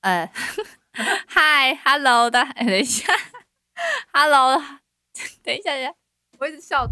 [0.00, 0.30] 呃，
[1.26, 3.12] 嗨，hello 的，哎等一下
[4.12, 4.56] ，hello，
[5.42, 5.94] 等一下，等一下，
[6.38, 6.88] 我一直笑。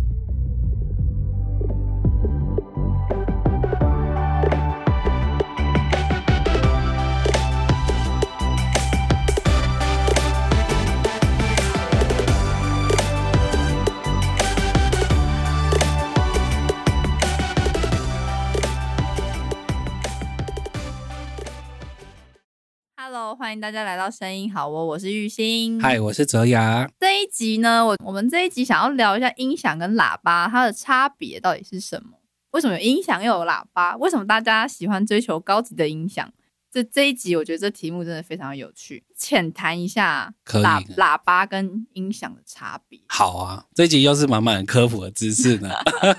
[23.47, 25.81] 欢迎大家来到声音好哦，我是玉兴。
[25.81, 26.91] 嗨，我是泽雅。
[26.99, 32.19] 这一集呢，我我们这一集想要聊一下音响跟喇叭它的差别到底是什么？
[32.51, 33.97] 为什么有音响又有喇叭？
[33.99, 36.29] 为什么大家喜欢追求高级的音响？
[36.73, 42.99] 这这一集我觉得这题目真的非常有趣，浅谈一下喇喇叭跟音响的差别。
[43.07, 45.71] 好啊，这一集又是满满的科普的知识呢。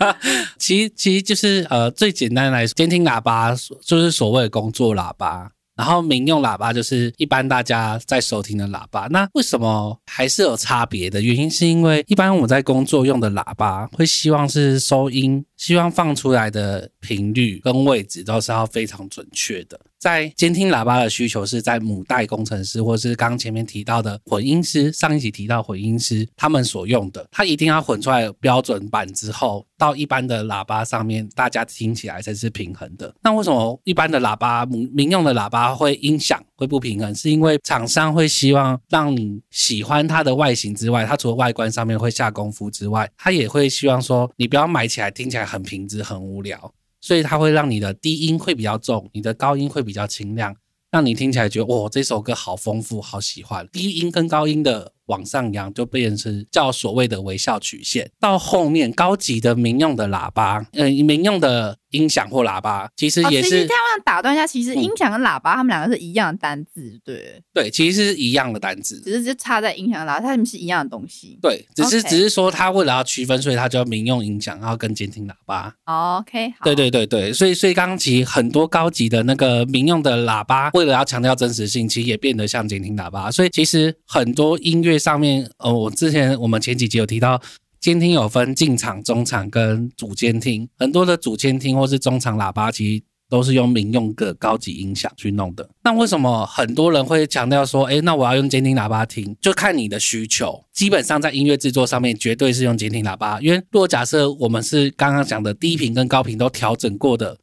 [0.58, 5.52] 其实其实就是呃，最简单来说，监听喇叭就是所谓的工作喇叭。
[5.78, 9.08] 然后民用喇叭就是一般大家在收听的喇叭。
[9.12, 11.22] 那为什么还是有差别的？
[11.22, 19.80] 原因是因为一般我们在工作用的喇叭会希望是收音，希望放出来的频率跟位置都是要非常准确的。
[20.00, 33.14] 在监听喇叭的需求是在母带工程师，或是刚前面提到的混音师，上一集提到混音师他们所用的，它一定要混出来标准版之后，到一般的喇叭上面，大家听起来才是平衡的。
[33.24, 37.14] 那为什么一般的喇叭、民民用的喇叭会音响会不平衡？
[37.16, 46.72] 是因为厂商会希望让你喜欢它的外形之外，它除了外观上面会下功夫之外，它也会希望说你不要买起来听起来很平直、很无聊。
[47.08, 50.54] 所以它会让你的低音会比较重，你的高音会比较清亮，
[50.92, 53.66] 让你听起来觉得哇，这首歌好丰富，好喜欢。
[53.72, 58.10] 低音跟高音的往上扬，就变成叫所谓的微笑曲线。
[58.20, 69.02] 到后面高级的民用的喇叭，嗯、民用的音响或喇叭，其实哦，也是、其实这样打断一下，其实嗯音响跟喇叭他们两个是一样的单字，对，对，其实是一样的单字。
[69.02, 71.40] 只是就差在音响跟喇叭，它们是一样的东西。
[71.42, 75.74] 对，只是只是说它为了要区分，所以它叫民用音响，然后跟监听喇叭。
[76.20, 83.32] OK，好，对对对对，所以所以刚刚其实很多高级的那个民用的喇叭，为了要强调真实性，其实也变得像监听喇叭。
[83.32, 87.42] 所以其实很多音乐上面，呃，我之前我们前几集有提到。
[87.80, 95.70] 监听有分进场、中场跟主监听，很多的主监听或是中场喇叭，其实都是用民用的高级音响去弄的。
[95.84, 99.34] 那为什么很多人会强调说，诶，那我要用监听喇叭听？
[99.40, 100.66] 就看你的需求。
[100.74, 107.38] 基本上在音乐制作上面，绝对是用监听喇叭，因为如果假设我们是刚刚讲的低频跟高频都调整过的。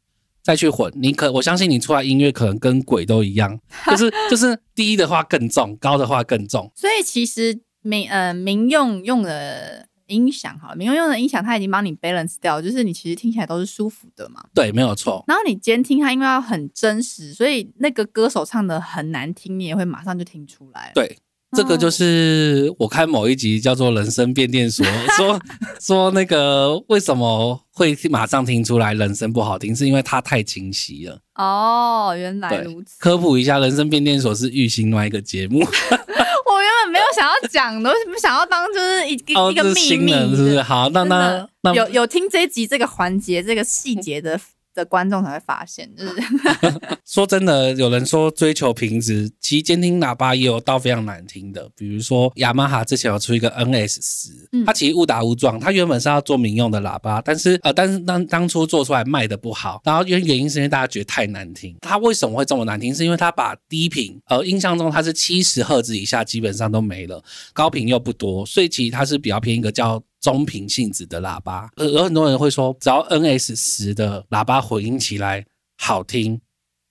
[0.45, 6.71] 再去混，你可我相信你出来音乐可能跟鬼都一样， 就是就是低的话更重，高的话更重。
[6.75, 14.45] 所以其实民呃民用用的音响哈，民用用的音响它已经帮你 balance 掉，就是你其实听起来都是舒服的嘛。
[14.53, 15.23] 对，没有错。
[15.27, 20.91] 然后你监听它，因为要很真实，所以那个歌手唱的很难听，你也会马上就听出来。
[20.93, 21.17] 对，
[21.55, 24.85] 这个就是我看某一集叫做《人生变电所》，
[25.15, 25.39] 说
[25.79, 31.19] 说那个为什么会马上听出来人声不好听，是因为它太清晰了。
[31.35, 32.95] 哦，原来如此。
[32.99, 40.61] 科普一下，《人生变电所》是玉兴另外一个节目， 我原本没有想要讲的，我想要当就是一一个新秘密，人是不是？
[40.61, 44.39] 好，那那那有有听这一集这个环节这个细节的
[44.75, 46.13] 的观众才会发现，就是
[47.05, 61.75] 说真的，有人说追求品质，其实监听喇叭也有到非常难听的，比如说雅马哈之前有出一个 NS 十、嗯它其实误打误撞，它原本是要做民用的喇叭，但是呃，但是当当初做出来卖的不好，然后原原因是因为大家觉得太难听。
[61.81, 62.93] 它为什么会这么难听？
[62.93, 70.03] 是因为它把低频，呃，印象中它是七十赫兹以下基本上都没了，高频又不多，所以其实它是比较偏一个叫。
[70.21, 75.45] 中频性质的喇叭，而有很多人会说，只要 NS 十的喇叭混音起来
[75.77, 76.41] 好听，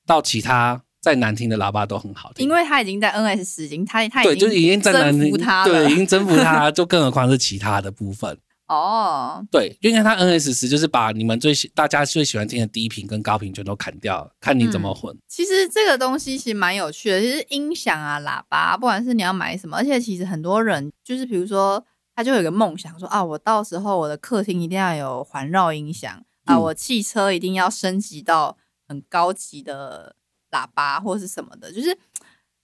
[0.06, 2.46] 到其他再难听的喇叭都很好听。
[2.46, 8.38] 因为它已经在 NS 十已经他他对，就已经在难征听服他了，对，已经征服它，就更何况是其他的部分。
[8.66, 15.14] 哦，对，因为它 NS 十就是把你们最喜大家最喜欢听的低频跟高频全都砍掉，看你怎么混。
[15.28, 21.84] 其实这个东西其实蛮有趣的，其实音响啊、喇叭，不管是你要买什么，而且其实很多人就是比如说，
[22.16, 28.56] 他就有个梦想说啊，我到时候我的客厅一定要有环绕音响啊，嗯我汽车一定要升级到
[28.86, 30.14] 很高级的
[30.50, 31.98] 喇叭或是什么的，就是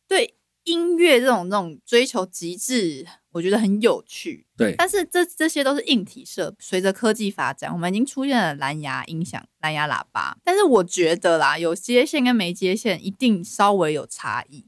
[0.06, 4.46] 对音乐这种这种追求极致，我觉得很有趣。
[4.56, 10.36] 对，但是这这些都是硬体设，随着科技发展，我们已经出现了蓝牙音响、蓝牙喇叭。
[10.44, 14.66] 但是我觉得啦，有接线跟没接线一定稍微有差异。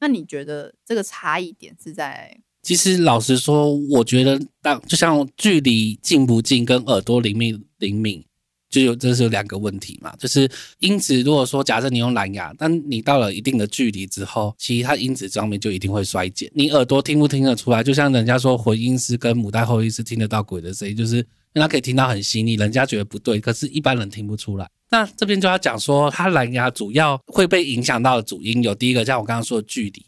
[0.00, 2.40] 那你觉得这个差异点是在？
[2.64, 8.24] 其实老实说，我觉得当就像距离近不近跟耳朵灵敏灵敏，
[8.70, 16.50] 就有这是有两个问题嘛，就是音质如果说假设你用蓝牙，但你到了一定的距离之后，其实它音质上面就一定会衰减。
[16.54, 17.84] 你耳朵听不听得出来？
[17.84, 21.24] 就像人家说混音师跟母带后音师听得到鬼的声音，就是因
[21.56, 24.66] 为他可以听到很细腻，人家觉得不对，可是一般人听不出来。
[24.90, 30.06] 那这边就要讲说，它蓝牙主要会被影响到的主音有第一个，像我刚刚说的距离，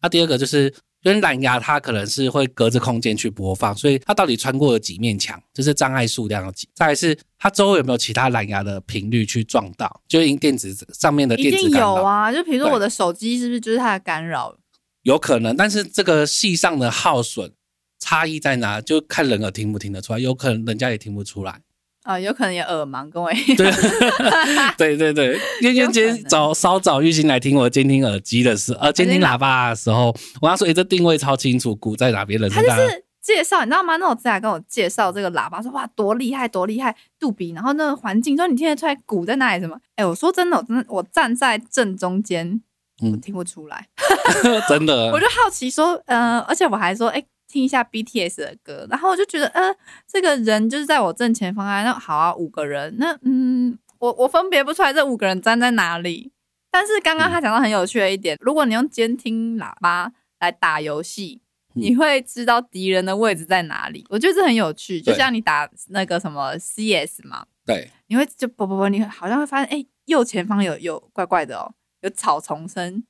[0.00, 0.72] 那第二个就是。
[1.06, 6.68] 因为蓝牙它可能是会隔着空间去播放，所以它到底穿过了几面墙，就是障碍数量有几。
[6.74, 12.32] 再来是它周围有没有其他蓝牙的频率去撞到，就因电子上面的电子一定有啊。
[12.32, 14.56] 就比如说我的手机是不是就是它的干扰？
[15.02, 17.52] 有可能，但是这个系上的耗损
[18.00, 18.80] 差异在哪？
[18.80, 21.60] 就看人耳听不听得出来，有可能人家也听不出来。
[22.06, 23.56] 啊，有可能也耳盲，跟我一样。
[24.78, 32.48] 对 对对，因为今天早稍早玉兴来听我监听耳机的时候，呃，监听喇叭的时候，我要说，哎，这定位超清楚，鼓在哪边了。
[32.48, 33.96] 他就是介绍，你知道吗？
[33.96, 39.60] 那我自来跟我介绍这个喇叭，说哇，多厉害，多厉害，杜比，然后那个环境，说你听得出来鼓在哪里？
[39.60, 39.76] 什么？
[39.96, 42.62] 哎，我说真的，我真的，我站在正中间，
[43.02, 43.88] 我，听不出来，
[44.70, 45.10] 真的。
[45.10, 47.24] 我就好奇说，呃，而且我还说，哎。
[47.56, 49.74] 听一下 BTS 的歌，然后我就觉得，呃，
[50.06, 51.82] 这个人就是在我正前方啊。
[51.82, 56.32] 那好啊，五个人，那嗯，我我分别不出来这五个人站在哪里。
[56.70, 61.40] 但是刚刚他讲到很有趣的一点，如果你用监听喇叭来打游戏，
[61.72, 64.04] 你会知道敌人的位置在哪里。
[64.10, 71.72] 我觉得这很有趣，就像你打那个什么 CS 嘛，对，你会就不不不，你好像会发现，哎，右前方有有怪怪的哦，
[72.02, 73.02] 有草丛声。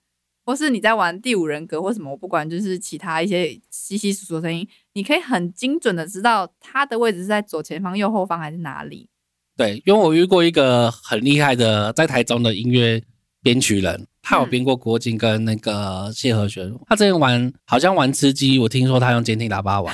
[0.47, 9.09] 或是你在玩第五人格或什么，我不管，就是其他一些稀稀疏疏的声音，你可以很精准的知道它的位置是在左前方、右后方还是哪里。
[9.57, 13.03] 对，因为我遇过一个很厉害的在台中的音乐
[13.43, 16.73] 编曲人，他有编过郭靖跟那个谢和弦。
[16.87, 19.93] 他之前玩好像玩吃鸡，我听说他用监听喇叭玩，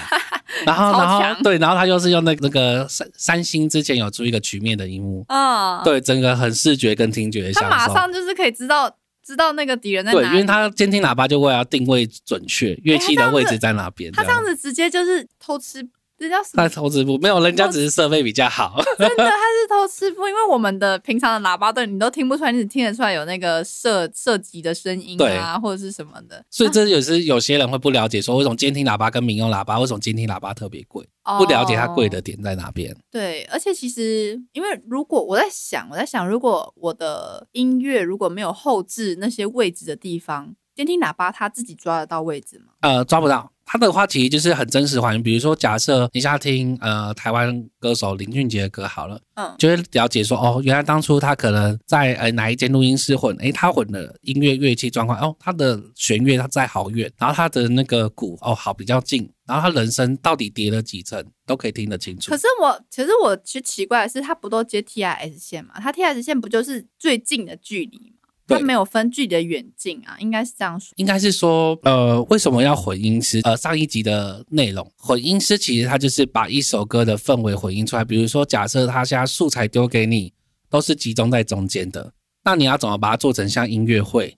[0.66, 8.98] 然后然后对，然后他就是用那那个三三星之前有出一个曲面的荧幕，嗯，对，整个很视觉跟听觉，他马上就是可以知道。
[9.24, 10.18] 知道那个敌人在哪？
[10.18, 14.10] 对，因为他监听喇叭就会要定位准确，乐器的位置在哪边。
[14.12, 15.88] 他这样子直接就是偷吃。
[16.22, 17.18] 这叫他偷吃不？
[17.18, 18.80] 没有，人家只是设备比较好。
[18.96, 20.28] 真的，他是偷吃不？
[20.28, 26.44] 因为我们的平常的喇叭对你都听不出来，你只听得出来有那个射射击的声音啊，或者是什么的。
[26.48, 31.04] 所以这有时有些人会不了解，说为什么监听喇叭跟民用喇叭，为什么监听喇叭特别贵？
[31.38, 32.96] 不了解它贵的点在哪边。
[33.10, 42.72] 对，而且其实，因为如果我在想，我在想，如果我的音乐如果没有后置那些位置的地方，监听喇叭它自己抓得到位置吗？
[42.80, 43.51] 呃，抓不到。
[43.64, 62.30] 他的话其实就是很真实还原，比如说假设你在听呃台湾歌手林俊杰的歌好了，嗯，就会了解说哦，原来当初他可能在呃哪一间录音室混，诶，他混的音乐乐器状况，哦，他的弦乐他在好远，然后他的那个鼓哦好比较近，然后他人声到底叠了几层都可以听得清楚。
[62.30, 65.74] 可是我其实我其实奇怪的是，他不都接 T I S 线嘛？
[65.80, 68.21] 他 T I S 线不就是最近的距离吗？
[68.46, 70.92] 它没有分距离的远近啊，应该是这样说。
[70.96, 73.40] 应该是说，呃，为什么要混音师？
[73.44, 78.04] 呃，上一集的内容，混音师其实他就是把一首歌的氛围混音出来。
[78.04, 80.32] 比如说，假设他现在素材丢给你，
[80.68, 82.12] 都是集中在中间的，
[82.44, 84.36] 那你要怎么把它做成像音乐会？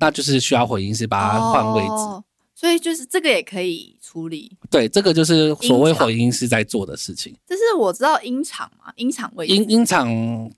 [0.00, 2.24] 那就是需要混音师把它换位置。
[2.56, 4.56] 所以就是这个也可以处理。
[4.70, 7.36] 对，这个就是所谓混音师在做的事情。
[7.46, 10.08] 这是我知道音场嘛，音场位音音场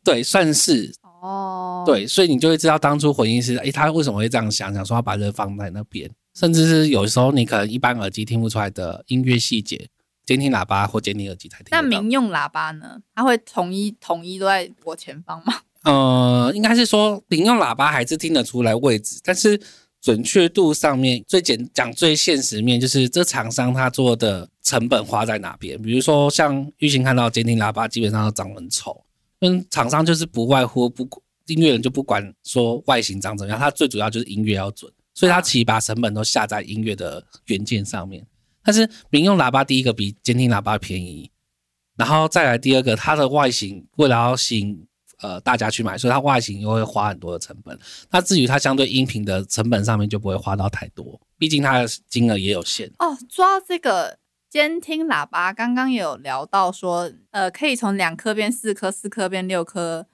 [0.04, 0.94] 对，算是。
[1.26, 9.88] 哦，对，所以你就会知道当初混音师，诶，他为什么会这样想，想说要把这放在那边，甚至是有时候你可能一般耳机听不出来的音乐细节，
[10.24, 11.66] 监听喇叭或监听耳机才听。
[11.70, 13.00] 那民用喇叭呢？
[13.14, 15.54] 它会统一统一都在我前方吗？
[15.84, 19.60] 呃，应该是说民用喇叭还是听得出来位置，但是
[20.00, 25.80] 准确度上面最简讲最现实面，就是这厂商他做的成本花在哪边？
[25.80, 29.02] 比如说像玉兴看到监听喇叭，基本上都长得很丑。
[29.40, 31.04] 嗯厂商就是不外乎不
[31.46, 38.26] 音乐人就不管说外形长怎样，他最主要就是音乐要准，所以他其实把成本都下在音乐的元件上面。
[38.62, 41.30] 但是民用喇叭第一个比监听喇叭便宜，
[41.96, 44.86] 然后再来第二个，它的外形为了要吸引
[45.20, 47.78] 呃大家去买，所以它外形又会花很多的成本。
[48.10, 52.90] 那至于它相对音频的成本上面就不会花到太多，毕竟它的金额也有限。
[52.98, 54.18] 哦，说到这个。
[54.48, 60.06] 监听喇叭刚刚有聊到说，呃，可以从两颗变四颗，四颗变六颗，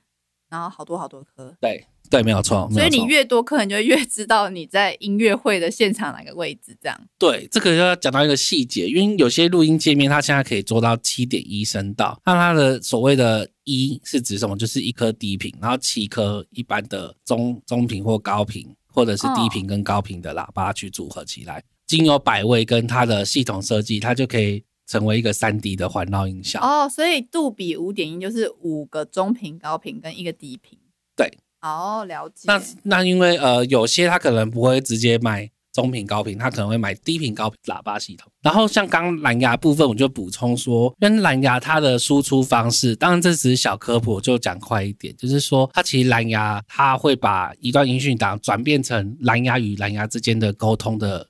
[0.53, 1.57] 然后好多好多颗。
[1.63, 2.69] 对对，没有错。
[2.71, 6.77] 所以你越多颗，你就越知道你在音乐会的现场哪个位置。
[6.83, 7.01] 这样。
[7.19, 14.55] 对，这个要讲到一个细节，因为有些录音界面它现在可以做到七点一声道，那它的所谓的一是指什么？
[14.55, 21.65] 就是一颗低频，然后七颗一般的中中频或高频，或者是低频跟高频的喇叭去组合起来。
[21.87, 26.61] 经由百位跟它的系统设计，它就可以成为一个三 D 的环绕音效。
[26.61, 30.79] 哦，所以杜比五点一就是五个中频、高频跟一个低频。
[31.17, 32.45] 对，哦，了解。
[32.45, 38.31] 那那因为呃，有些他可能不会直接买中频高频，他可能会买低频高频喇叭系统。
[38.43, 51.27] 然后像刚蓝牙部分，我就补充说，因为蓝牙它的输出方式，当然这只是小科普，我就讲快一点，就是说它其实蓝牙它会把一段音讯档转变成蓝牙与蓝牙之间的沟通的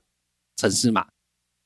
[0.57, 1.05] 程式码，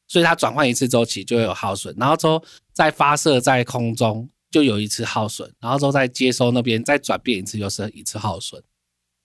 [0.07, 8.63] 所以它转换一次周期就会有耗损，然后之后再发射在空中就有一次耗损，然后之后再接收那边再转变一次又是一次耗损。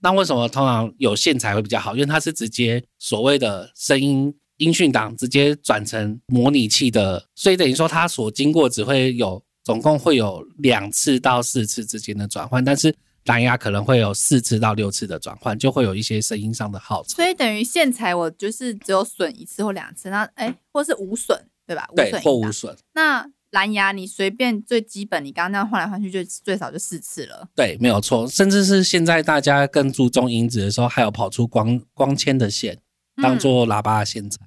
[0.00, 1.94] 那为什么通常有线材会比较好？
[1.94, 12.92] 因为它是直接所谓的声音音讯档直接转成模拟器的，所以等于说它所经过只会有总共会有两次到四次之间的转换，但是
[13.24, 17.14] 蓝牙可能会有四次到六次的转换，就会有一些声音上的耗损。
[17.14, 21.88] 所以等于线材我就是只有损一次或两次，那哎，或是无损，对吧？
[21.94, 22.76] 对，或无损。
[22.94, 27.48] 那蓝牙你随便最基本，你刚刚那样换来换去就最少就四次了。
[27.54, 28.26] 对，没有错。
[28.26, 32.78] 甚至是现在大家更注重音质的时候，还有跑出光光纤的线
[33.22, 34.40] 当做喇叭的线材。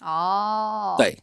[0.00, 1.18] 哦，对。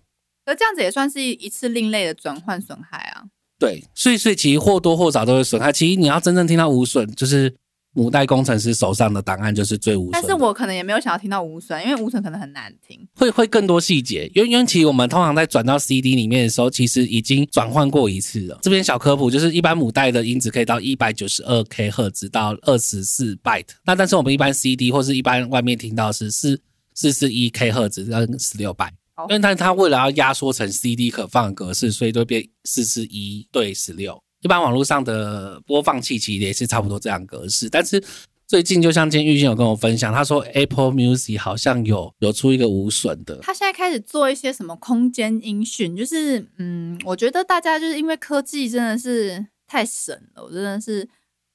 [0.45, 3.25] 那这样子也算是一次另类的转换损害啊。
[3.59, 5.71] 对，所以所以其实或多或少都会损害。
[5.71, 7.55] 其实你要真正听到无损，就是。
[7.97, 14.29] 母带工程师手上的档案就是最无损，但是我可能也没有想要听到无损，因为无损可能很难听，会会更多细节。
[14.35, 18.59] 因为因为其实我们通常在转到 CD 里面的时候，其实已经转换过一次了。
[18.61, 26.59] 这边小科普就是，一般母带的音质可以到一百九十二 K 赫兹到二十四 byte，那但是我们一般 CD 或是一般外面听到是四
[26.95, 28.91] 四四一 K 赫兹跟十六 byte，
[29.29, 34.21] 因为它它为了要压缩成 CD 可放的格式，所以都变四四一对十六。
[34.41, 38.03] 一般网络上的播放器其实也是差不多这样格式，但是。
[38.47, 43.39] 最近就像今天玉兴有跟我分享，他说 Apple Music 好像有有出一个无损的。
[43.41, 51.09] 他现在开始做一些什么空间音讯，就是嗯，我觉得大家就是因为科技真的是太神了，我真的是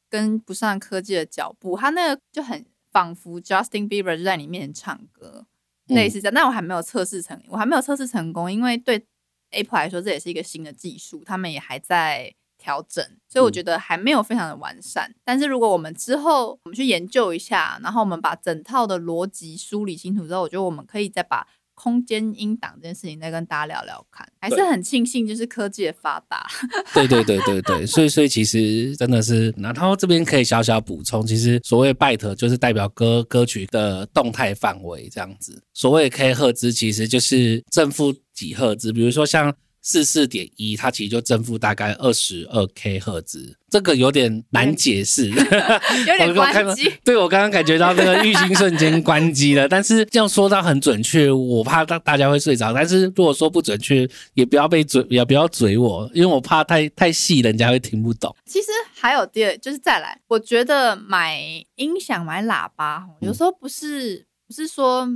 [0.08, 1.76] 跟不上科技的脚步。
[1.76, 5.46] 他那个就很仿佛 Justin Bieber 就在你面前唱歌，
[5.94, 6.34] 类似这样。
[6.34, 9.04] 但我还没有测试成，我还没有测试成功，因为对
[9.50, 12.34] Apple 来说这也是一个新的技术，他们也还在。
[12.62, 15.10] 调整，所以我觉得还没有非常的完善。
[15.24, 21.46] 但是如果我们之后我们去研究一下，然后我们把整套的逻辑梳理清楚之后，我觉得我们可以再把
[21.80, 24.28] 空间音档这件事情再跟大家聊聊看。
[24.38, 26.46] 还是很庆幸，就是科技的发达。
[26.92, 35.62] 对对对对对， 所以所以其实真的是，然后这边可以小小补充，其实所谓 byte 就是代表歌歌曲的动态范围这样子。
[35.72, 39.54] 所谓 K 赫兹其实就是正负几赫兹，比如说像。
[39.82, 45.28] 四四点一，它其实就正负大概二十二 K 赫兹，这个有点难解释，
[46.06, 46.92] 有点关机。
[47.02, 52.72] 对我刚刚感觉到那个玉心瞬间关机了，但是这样说到很准确，我怕大大家会睡着。
[52.74, 58.34] 但是如果说不准确，也不要被嘴，也不要嘴我，因为我怕太太细，人家会听不懂。
[58.44, 61.40] 其实还有第二，就是再来，我觉得买
[61.76, 65.08] 音响、买喇叭，有时候不是不是说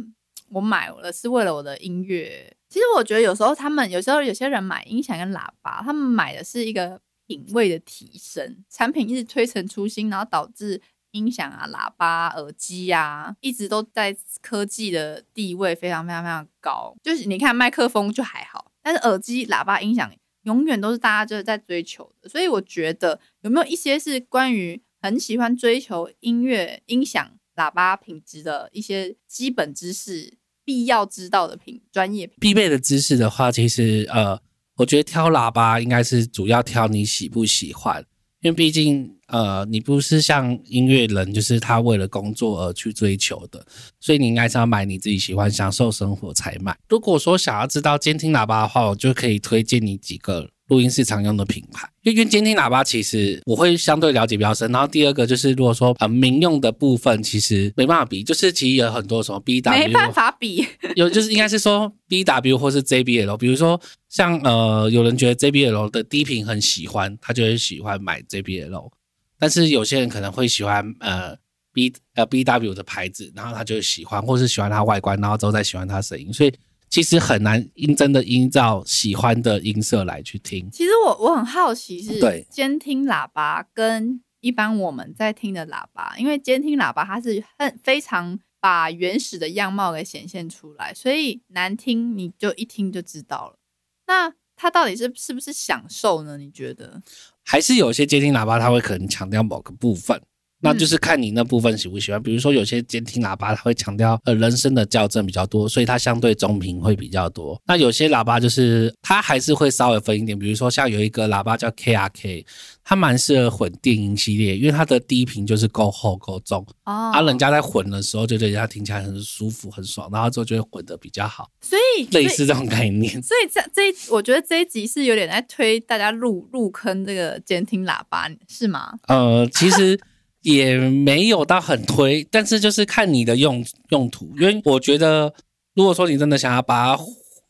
[0.51, 2.57] 我买了是为了我的音乐。
[2.75, 16.97] 其实我觉得有时候他们有时候有些人买音响跟喇叭，他们买的是一个品味的提升，产品一直推陈出新，然后导致音响啊、喇叭、耳机啊，一直都在科技的地位非常非常非常高。
[17.01, 20.13] 就是你看麦克风就还好，但是耳机、喇叭、音响
[20.43, 22.29] 永远都是大家就是在追求的。
[22.29, 30.39] 所以我觉得有没有一些是关于很喜欢追求音乐、音响、喇叭品质的一些基本知识？
[30.65, 34.41] 必要知道的品专业必备的知识的话，其实呃，
[34.77, 38.05] 我觉得挑喇叭应该是主要挑你喜不喜欢，
[38.41, 43.65] 因为毕竟呃，你不是像音乐人，就是他为了工作而去追求的，
[44.01, 46.77] 所以你应该是要买你自己喜欢、享受生活才买。
[46.89, 50.51] 如果说想要知道监听喇叭的话，我就可以推荐你几个。
[50.69, 54.71] 录音室常用的品牌，因为监听喇叭其实我会相对了解比较深。
[54.73, 60.67] 然后第二个就是，如果说呃民用的部分，其实没办法比，就是其实有很多什么 B W，没办法比，
[60.97, 63.79] 有就是应该是说 B W 或是 J B L，比如说
[64.09, 68.91] 像呃有人觉得 J B L 的低频很喜欢，他就会喜欢买 J B L，
[69.39, 71.37] 但是有些人可能会喜欢呃
[71.75, 76.53] B 呃 B W 的牌子，然后他就喜欢，或是喜欢它外观，然后之后再喜欢它声音，所以。
[76.95, 80.71] 其实很难音真的依照喜欢的音色来去听。
[80.71, 93.59] 其实我我很好奇是，对监听喇叭跟一般我们在听的喇叭，因为监听喇叭它是很非常把原始的样貌给显现出来，所以难听你就一听就知道了。
[94.07, 96.39] 那它到底是是不是享受呢？
[96.39, 97.03] 你觉得？
[97.43, 100.23] 还是有些监听喇叭它会可能强调某个部分？
[100.65, 102.21] 那就是看你那部分喜不喜欢。
[102.21, 107.61] 比如说有些监听喇叭它会强调呃人声的校正比较多，所以它相对中频会比较多。
[107.67, 112.45] 那有些喇叭就是它还是会稍微分一点，比如说像有一个喇叭叫 KRK，
[112.83, 122.35] 它蛮适合混电音系列，因为它的低频就是够厚够重，哦，啊，人家在混的时候就觉得它听起来很舒服很爽，然后之后就会混得比较好，所以类。
[122.35, 123.13] 似这种概念。
[123.23, 128.95] 所以这这一，我觉得这一集是有点在推大家入入坑这个监听喇叭，是吗？
[129.07, 129.97] 呃，其实
[130.45, 134.31] 也没有到很推，但是就是看你的用用途。
[134.39, 135.33] 因为我觉得，
[135.75, 137.03] 如果说你真的想要把它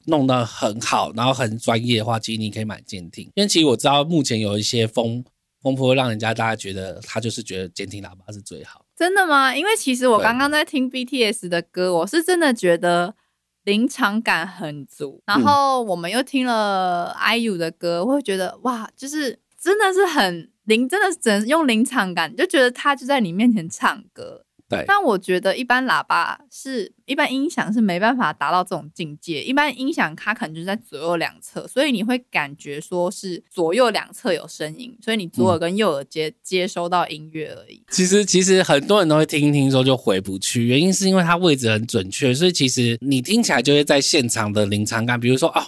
[0.07, 3.25] 弄得很好，然后很专业的话，其实你可以买监听。
[3.35, 5.25] 因为其实我知道目前有一些风
[5.61, 8.87] 风波，让人家大家觉得他就是觉得监听喇叭是最好。
[8.97, 9.57] 真的吗？
[9.57, 13.17] 因为其实我刚刚在听 BTS 的歌，我是真的觉得
[13.65, 15.21] 临场感很足。
[15.27, 24.45] 然后我们又听了 IU 的歌，我会觉得哇，就是真的是很临，真的只能用临场感，就觉得他就在你面前唱歌。
[24.67, 29.43] 对，但我觉得一般喇叭是一般音响是没办法达到这种境界。
[29.43, 37.85] 一般音响它可能就是在左右两侧，所以你会感觉说是左右两侧有声音，所以你左耳跟右耳接、接收到音乐而已。
[37.91, 45.63] 其实其实很多人都会听一听说就回不去，原因是因为它位置很准确，所以其实你听起来就会在现场的临场感，比如说哦。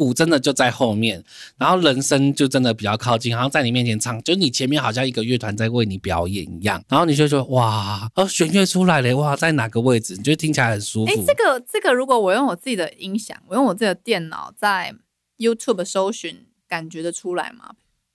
[0.00, 1.22] 鼓真的就在后面，
[1.58, 10.16] 然后人声就真的比较靠近，好像在你面前唱，就你前面好像一个乐团在为你表演一样，然后你就说哇，哦弦乐出来了，哇，在哪个位置？
[10.16, 11.12] 你就听起来很舒服。
[11.12, 14.94] 哎，这个这个，如果我用我自己的音响，我用我自己的电脑在
[15.36, 17.74] YouTube 搜寻，感觉得出来吗？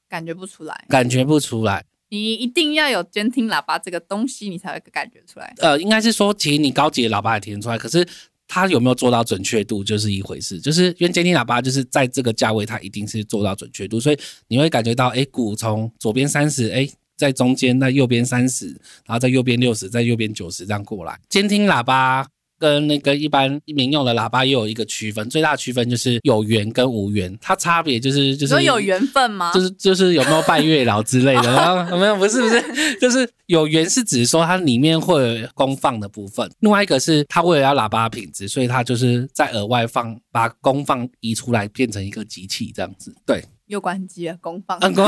[0.10, 0.86] 感觉不出来。
[0.90, 5.54] 感觉不出来，你一定要有监听喇叭这个东西，你才会感觉出来。
[5.58, 8.08] 呃，应该是说，其实你高级的喇叭也听得出来，可是
[8.48, 10.60] 它有没有做到准确度就是一回事。
[10.60, 16.88] 就是因为监听喇叭就是在这个价位，它一定是做到准确度，所以你会感觉到，哎，鼓从左边三十，哎，
[17.18, 18.68] 在中间，那右边三十，
[19.06, 21.20] 然后在右边六十，在右边九十这样过来。
[21.30, 22.28] 监听喇叭
[22.60, 29.52] 跟那个一般民用的喇叭也有一个区分，最大的区分就是有缘跟无缘，它差别就是就是有缘分吗？
[29.54, 43.14] 就是就是有没有拜月老之类的，然后没有不是不是，就是有缘是指说它里面会有功放的部分，另外一个是它为了要喇叭品质，所以它就是在额外放把功放移出来变成一个机器这样子。
[43.26, 44.78] 对，又关机了，功放。
[44.80, 45.06] 嗯功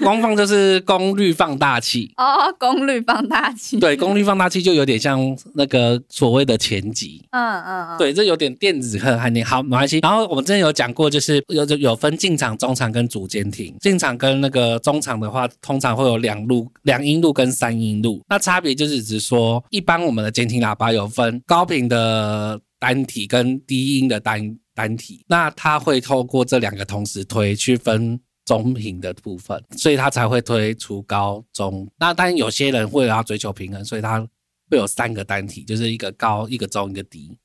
[0.00, 2.12] 功放就是功率放大器。
[2.16, 3.78] 哦，功率放大器。
[3.78, 9.44] 对，功率放大器就有点像那个所谓的前级，嗯嗯嗯，对，这有点电子课概念。
[9.44, 9.98] 好，没关系。
[10.02, 13.74] 然后我们之前有讲过，就是有有分进场、中场跟主监听。
[13.80, 18.22] 进场跟那个中场的话，通常会有两路、两音路跟三音路。
[18.28, 28.20] 那差别就是指说，一般我们的监听喇叭有分高频的单体跟低音的单单体，那它会透过这两个同时推去分。
[28.46, 31.90] 中频的部分，所以它才会推出高中。
[31.98, 34.20] 那当然有些人为了要追求平衡，所以他
[34.70, 37.36] 会有三个单体，就是一个高、一个中、一个低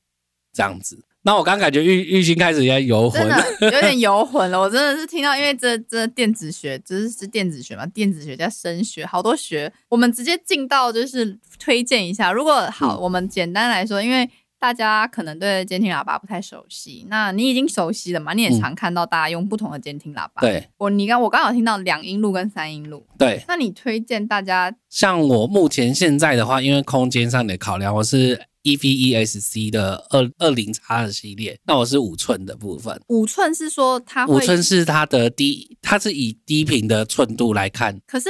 [0.52, 1.04] 这样子。
[1.22, 3.20] 那我刚感觉玉玉心开始在游魂
[3.62, 4.60] 有点游魂了。
[4.60, 9.72] 我真的是听到，因为这这电子学，就是是电子学嘛，电子学加声学，好多学。
[9.88, 12.30] 我们直接进到就是推荐一下。
[12.30, 14.28] 如果好，嗯我们简单来说，因为
[14.62, 18.32] 大家可能对监听喇叭不太熟悉，那你已经熟悉了嘛？
[18.32, 23.42] 你也嗯常看到大家用不同的监听喇叭。，对我你刚我刚好听到两音路跟三音路，对。
[23.48, 32.96] 那你推荐大家像我目前现在的话，因为空间上的考量，我是 E V E S C 的二二零叉的系列，那我是五寸的部分。
[33.08, 38.28] 五寸是说它五寸是它的低，它是以低频的寸度来看，可是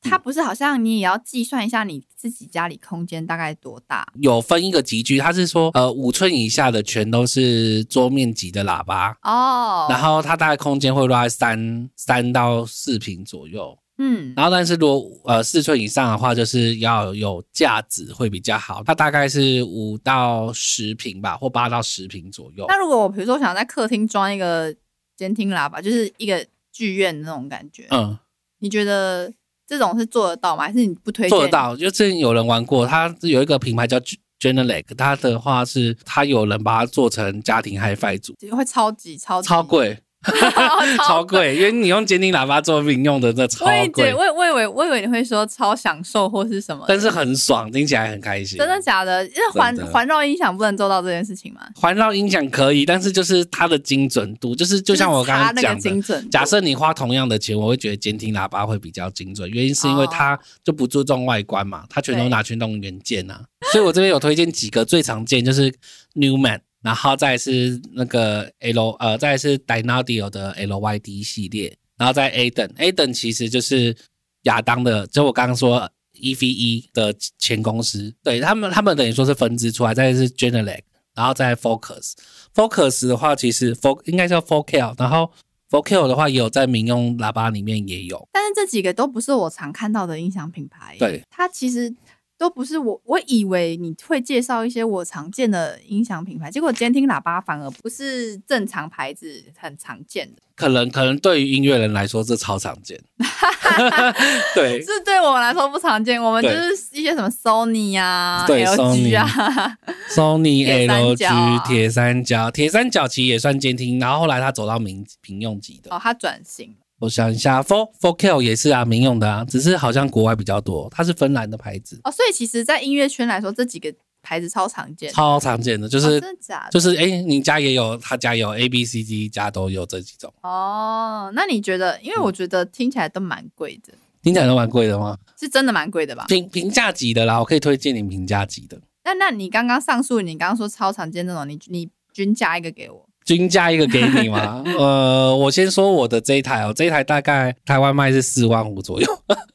[0.00, 4.06] 它不是好像你也要计算一下你自己家里空间大概多大？
[4.20, 13.78] 有分一个级距，它是说呃五寸以下的全都是桌面级的喇叭，哦，然后它大概空间会落在三三到四平左右。
[14.00, 18.80] 嗯，然后，但是如果呃四寸以上的话，就是要有架子会比较好。
[18.84, 22.64] 它大概是五到十平吧，或八到十平左右。
[22.68, 24.72] 那如果我比如说想在客厅装一个
[25.16, 28.16] 监听喇叭，就是一个剧院那种感觉，嗯，
[28.60, 29.32] 你觉得
[29.68, 30.64] 这种是做得到吗？
[30.64, 31.30] 还是你不推荐？
[31.30, 31.76] 做得，到。
[31.76, 34.00] 就之前有人玩过，它有一个品牌叫
[34.40, 39.98] Genelec，它的话是它有人把它做成家庭 HiFi 组，会超级超级超，贵，
[41.06, 48.58] 超贵，因为你用监听喇叭做民用的，那超贵，，我以我以为我以为你会说超享受或是什么，但是很爽，听起来很开心。
[48.58, 49.24] 真的假的？
[49.24, 51.60] 因为环环绕音响不能做到这件事情吗？
[51.76, 63.40] 环绕音响可以，但是就是它的精准度，就是就像我刚刚讲的精，准，假设你花同样的钱，我会觉得监听喇叭会比较精准，原因是因为它就不注重外观嘛，它全都拿去弄元件啊。
[63.72, 65.72] 所以我这边有推荐几个最常见，就是
[66.14, 73.96] Newman，然后再是那个 L 呃，再是 Dynadio 的 LYD 系列，然后再 A 等 A 等其实就是
[74.42, 80.82] 亚当的，就我刚刚说 EVE 的前公司，对他们，他们等于说是分支出来，再是 Genelec，
[81.14, 82.12] 然后再 Focus。
[82.54, 85.30] Focus 的话，其实 Foc 应该叫 Focal，然后
[85.70, 88.28] Focal 的话也有在民用喇叭里面也有。
[88.32, 90.96] 但是这几个都不是我常看到的音响品牌。
[90.98, 91.94] 对，它其实
[92.38, 100.42] 都不是我，我以为你会介绍一些我常见的音响品牌，结果监听喇叭反而不是正常牌子很常见的。
[100.54, 103.00] 可能可能对于音乐人来说，这超常见。
[104.54, 106.20] 对，这对我们来说不常见。
[106.22, 109.76] 我们就是一些什么 Sony 啊、对 LG 啊，
[110.10, 115.94] Sony 铁三 LG 铁三角，铁三角其实也算监听，然后后来他走到民民用级的。
[115.94, 116.87] 哦，他转型了。
[117.00, 125.12] 我想一下，Four Four Kill 也是啊，民用的啊，只是好像国外比较多，它是芬兰的牌子，哦，所以其实，在音乐圈来说，这几个牌子超常见。
[125.12, 126.70] 超常见的，就哦是、真的假的？
[126.72, 132.00] 就是哎、诶你家也有，他家有 A B C D 家都有这几种，哦，那你觉得？
[132.02, 135.16] 因为我觉得听起来都蛮贵的，听起来都蛮贵的吗？
[135.38, 136.24] 是真的蛮贵的吧？
[136.26, 143.07] 平平价级的啦，我可以推荐你平价级的，那那你刚刚上述，你刚刚说超常见那种，你你均价一个给我。
[143.28, 144.64] 均价一个给你吗？
[144.78, 149.06] 呃，我先说我的这一台哦，这一台大概台湾卖是四万五左右，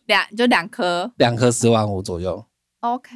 [0.05, 2.45] 两就两颗两颗四万五左右。
[2.81, 3.15] ，OK。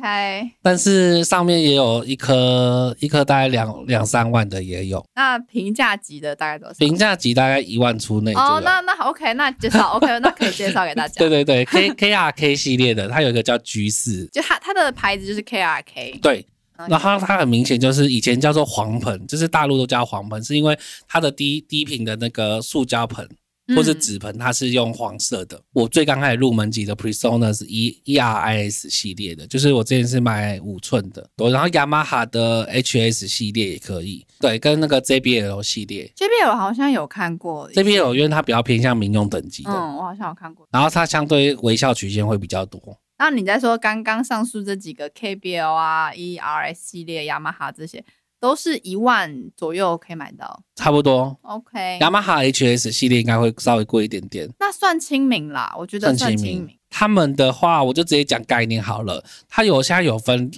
[0.64, 6.74] 但是上面也有一颗，一颗大概两两三万的也有，那平价级的大概多少？
[6.80, 8.34] 平价级大概一万出内。
[8.34, 11.14] 哦，那那好 OK，那介绍 OK， 那可以介绍给大家。
[11.20, 16.57] 对对对，K K R K 系列的，它有一个叫 G 四，就它它的牌子就是 KRK，对，嗯
[16.90, 23.28] 然后它很明显就是以前叫做黄盆，就是大陆都叫黄盆，是因为它的低低频的那个塑胶盆
[23.76, 25.60] 或是嗯纸盆，它是用黄色的。
[25.74, 36.10] 我最刚开始入门级的 Presonus 是 E E R I S 系列的，就是我之前是买五寸的，对然后雅马哈的 H S 系列也可以，对，跟那个 J B L 系列
[36.16, 40.66] JBL 好像有看过，J B L 因为它比较偏向民用等级的，嗯，我好像有看过。
[40.72, 42.80] 然后它相对微笑曲线会比较多。
[43.20, 48.04] 那你在说刚刚上述这几个 KBL 啊、ERS 系列、雅马哈这些，
[48.40, 50.64] 都是一万左右可以买到。
[50.76, 56.78] 差不多，OK，雅马哈 HS 系列应该会稍微贵一点点，那算亲民啦，我觉得算亲亲民。
[56.90, 59.24] 他们的话，我就直接讲概念好了。
[59.50, 60.50] 它有现在有分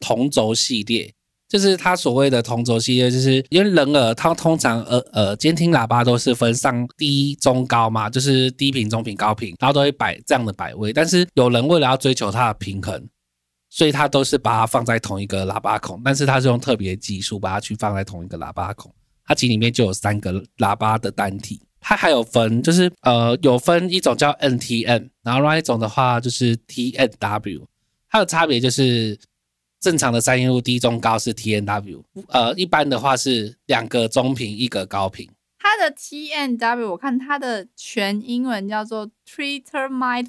[0.00, 1.14] 同轴系列，
[1.48, 10.92] 就是它所谓的同轴系列，就是因为人耳它通常呃呃监听喇叭都是分上低、中、高嘛，就是低频、中频、高频，然后都会摆这样的摆位。
[10.92, 13.08] 但是有人为了要追求它的平衡，
[13.70, 18.92] 所以它都是把它放在同一个喇叭孔，但是它是用特别技术把它去放在同一个喇叭孔。
[19.24, 27.62] 它其实里面就有三个喇叭的单体，它还有分，就是呃有分一种叫 NTN，然后另外一种的话就是 TNW，
[28.10, 29.18] 它的差别就是
[29.80, 40.26] 正常的三音路低中高是 TNW，呃一般的话是两个中频一个高频，它的 TNW 我看它的全英文叫做 Treater Mic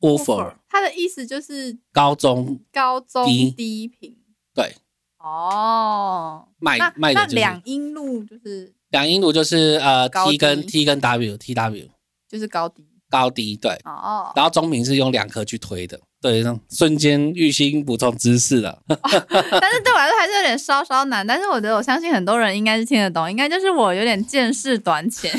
[0.00, 3.50] woofer 它的意思就是高中高中低。
[3.50, 4.16] 低频。
[4.54, 4.74] 对。
[5.18, 11.88] 哦，卖那卖的就是那两音路就是两音路就是呃 T 跟 T 跟 W TW
[12.26, 12.86] 就是高低。
[13.10, 18.78] 高低对，哦，然后中频是用两颗去推的，对，让瞬间玉鑫补充知识了。
[18.88, 21.26] 但是对我来说还是有点稍稍难。
[21.26, 25.30] 但是我觉得我相信很多人应该是听得懂，应该就是我有点见识短浅。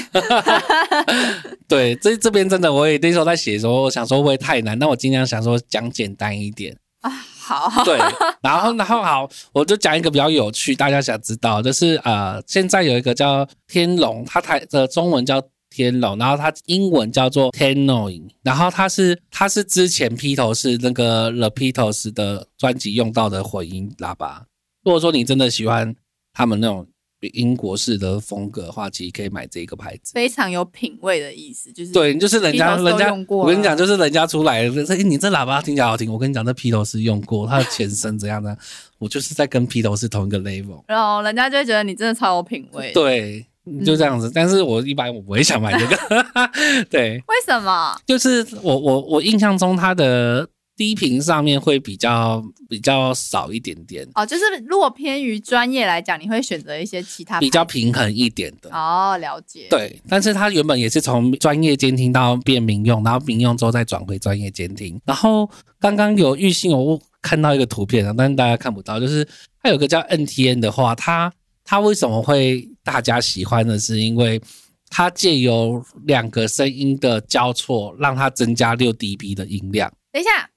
[1.67, 6.75] 对，这这边真的我也那时候在写的时候，我想说会不会太难，那我尽量想说讲简单一点。
[7.01, 7.97] 啊，好，对，
[8.43, 24.45] 然后然后好，我就讲一个比较有趣，大家想知道，就是呃，现在有一个叫天龙，它台的中文叫天龙，然后它英文叫做 Tenoin，然后它是它是之前披头士那个 The Beatles 的专辑用到的混音喇叭。
[24.83, 25.95] 如果说你真的喜欢
[26.33, 26.85] 他们那种
[27.33, 30.11] 英国式的风格的话，其实可以买这个牌子。
[30.15, 36.11] 非常有品味的意思，就是对，就是人家人家，我跟你讲，就是人家出来的，这你这喇叭听起来好听。
[36.11, 38.57] 我跟你讲，这披头士用过，它的前身怎样的，
[38.97, 40.83] 我就是在跟披头士同一个 level。
[40.87, 43.45] 然后人家就会觉得你真的超有品味。，对，
[43.85, 44.31] 就这样子。
[44.33, 45.97] 但是我一般我不会想买这个。
[46.89, 47.95] 对，为什么？
[48.05, 58.69] 就是我我我印象中它的低频上面会比较比较少一点点，哦，就是如果偏于专业来讲，你会选择一些其他比较平衡一点的。
[58.71, 64.99] 哦，了解。，对，但是它原本也是从专业监听到变民用，然后民用之后再转回专业监听。
[65.05, 65.47] 然后
[65.79, 69.27] 刚刚有玉信我看到一个图片啊，但是大家看不到，就是
[69.61, 71.31] 它有个叫 NTN 的话，它
[71.63, 73.77] 它为什么会大家喜欢的？
[73.79, 74.41] 是因为
[74.89, 79.91] 它借由两个声音的交错，让它增加六 dB 的音量。
[80.11, 80.49] 等一下，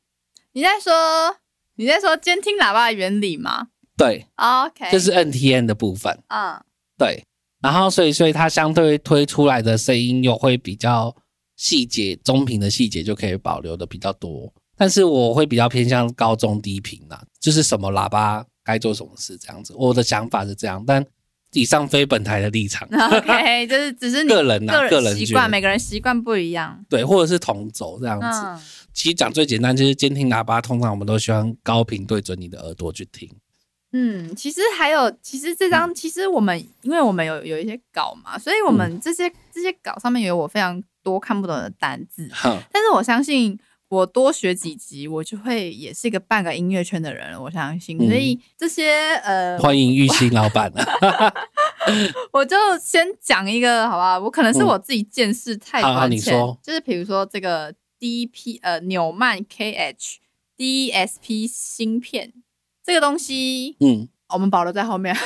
[0.53, 0.93] 你在说
[1.77, 6.19] 你在说监听喇叭的原理吗对，？OK，这是 NTN 的部分。
[6.29, 6.61] 嗯，
[6.99, 7.25] 对，
[7.61, 11.15] 然后所以所以它相对推出来的声音又会比较
[11.57, 14.53] 细节，中频的细节就可以保留的比较多。
[14.77, 19.73] 但是我会比较偏向高中低频啦，就是什么喇叭该做什么事这样子。
[19.77, 21.07] 我的想法是这样，但
[21.55, 22.87] 以上非本台的立场。
[22.93, 26.85] OK，就是只是你个人啊个人习惯，每个人习惯不一样。
[26.89, 28.27] 对，或者是同轴这样子。
[28.45, 28.61] 嗯，
[28.93, 33.31] 其实讲最简单，就是监听喇叭，通常我们都希望高频对准你的耳朵去听。
[33.97, 42.29] 嗯，其实还有，其实这嗯张，其实我们因为我们有有一些稿嘛，所以我嗯们这些、这些稿上面有我非常多看不懂的单字，
[42.73, 43.57] 但是我相信
[43.95, 47.41] 我多学几集，我就会也是一个半个音乐圈的人了。
[47.41, 50.73] 我相信，嗯所以这些呃，欢迎玉兴老板。
[52.33, 54.19] 我就先讲一个好不好？
[54.19, 60.17] 我可能是嗯我自己见识太短浅，就是比如说这个 DP 呃纽曼 KH
[60.59, 62.33] DSP 芯片
[62.85, 65.17] 这个东西，嗯，我们保留在后面。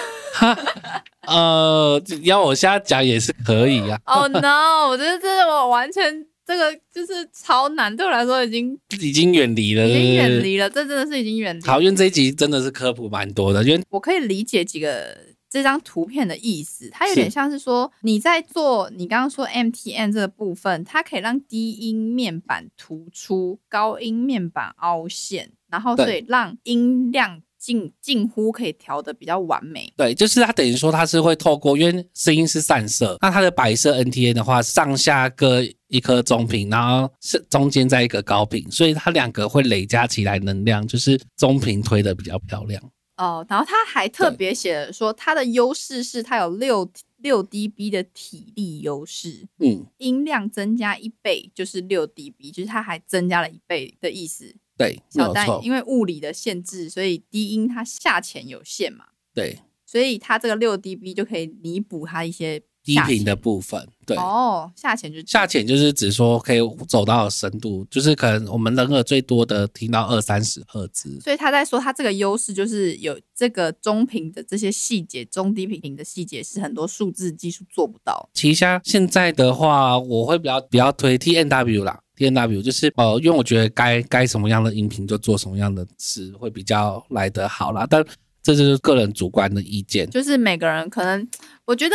[1.26, 4.88] 呃，要我现在讲也是可以啊， Oh no！
[4.88, 10.42] 我觉得这我完全这个就是超难，对我来说已经已经远离了，已经远。
[10.42, 11.66] 离了，这真的是已经远离了。
[11.66, 15.14] 好，因为这一集真的是科普蛮多的，因为我可以理解几个
[15.50, 29.92] 这张图片的意思，它有点像是说你在做你刚刚说 MTN 这个部分，它可以让低音面板突出，高音面板凹陷，然后所以让音量近近乎可以调的比较完美。
[29.94, 42.82] 对，就是它等于说它是会透过，因为声音是散射，那它的白色 NTN 的话，上下各一颗中频，然后是中间再一个高频，所以它两个会累加起来能量，就是中频推的比较漂亮。
[43.18, 54.54] 哦，然后他还特别写了说，它的优势是它有六六 dB 的体力优势，嗯，音量增加一倍就是六 dB，就是它还增加了一倍的意思。
[54.78, 64.16] 对，小但有错，因为物理的限制，所以低音它下潜有限嘛，对，所以它这个六 dB 就可以弥补它一些低频的部分，对。
[64.16, 71.20] 哦，下潜就下潜就是指说可以走到深度，就是可能我们人耳最多的听到二三十赫兹。
[71.20, 78.30] 所以他在说他这个优势就是有这个中频的这些细节，中低频的细节是很多数字技术做不到。
[78.32, 88.04] 其实现在的话，我会比较比较推 T N W 啦，T N W 就是呃，因为我觉得该该什么样的音频就做什么样的事会比较来得好啦，但
[88.42, 90.10] 这就是个人主观的意见。
[90.10, 91.28] 就是每个人可能，
[91.66, 91.94] 我觉得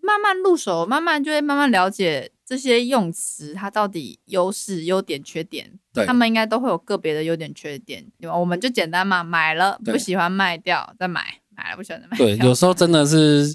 [0.00, 8.36] 慢慢入手，慢慢就会慢慢了解这些用词，它到底优势、优点、缺点，对他们应该都会有个别的优点、缺点，对吧？
[8.36, 13.54] 我们就简单嘛，买了不喜欢卖掉，再买，买了不喜欢再卖对，有时候真的是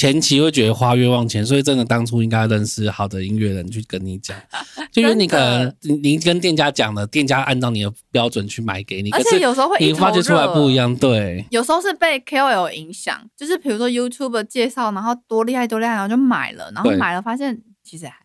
[0.00, 4.34] 前期会觉得花冤枉钱，所以真的当初应该认识好的音乐人去跟你讲，
[4.90, 11.44] 就因为你可能你你跟店家讲了，店家按照你的标准去买给你，而且有时候会你发觉出来不一样，对。
[11.50, 16.96] 有时候是被 KOL 影响，就是比如说 YouTube 介绍，然后多厉害多厉害，然后就买了，然后对。
[16.96, 18.16] 买了发现其实还好。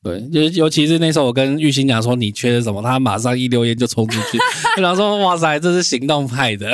[0.00, 4.38] 对，尤尤其是那时候我跟玉兴讲说你缺什么，他马上一留言就冲出去，
[4.80, 6.70] 然后说哇塞，这是行动派的，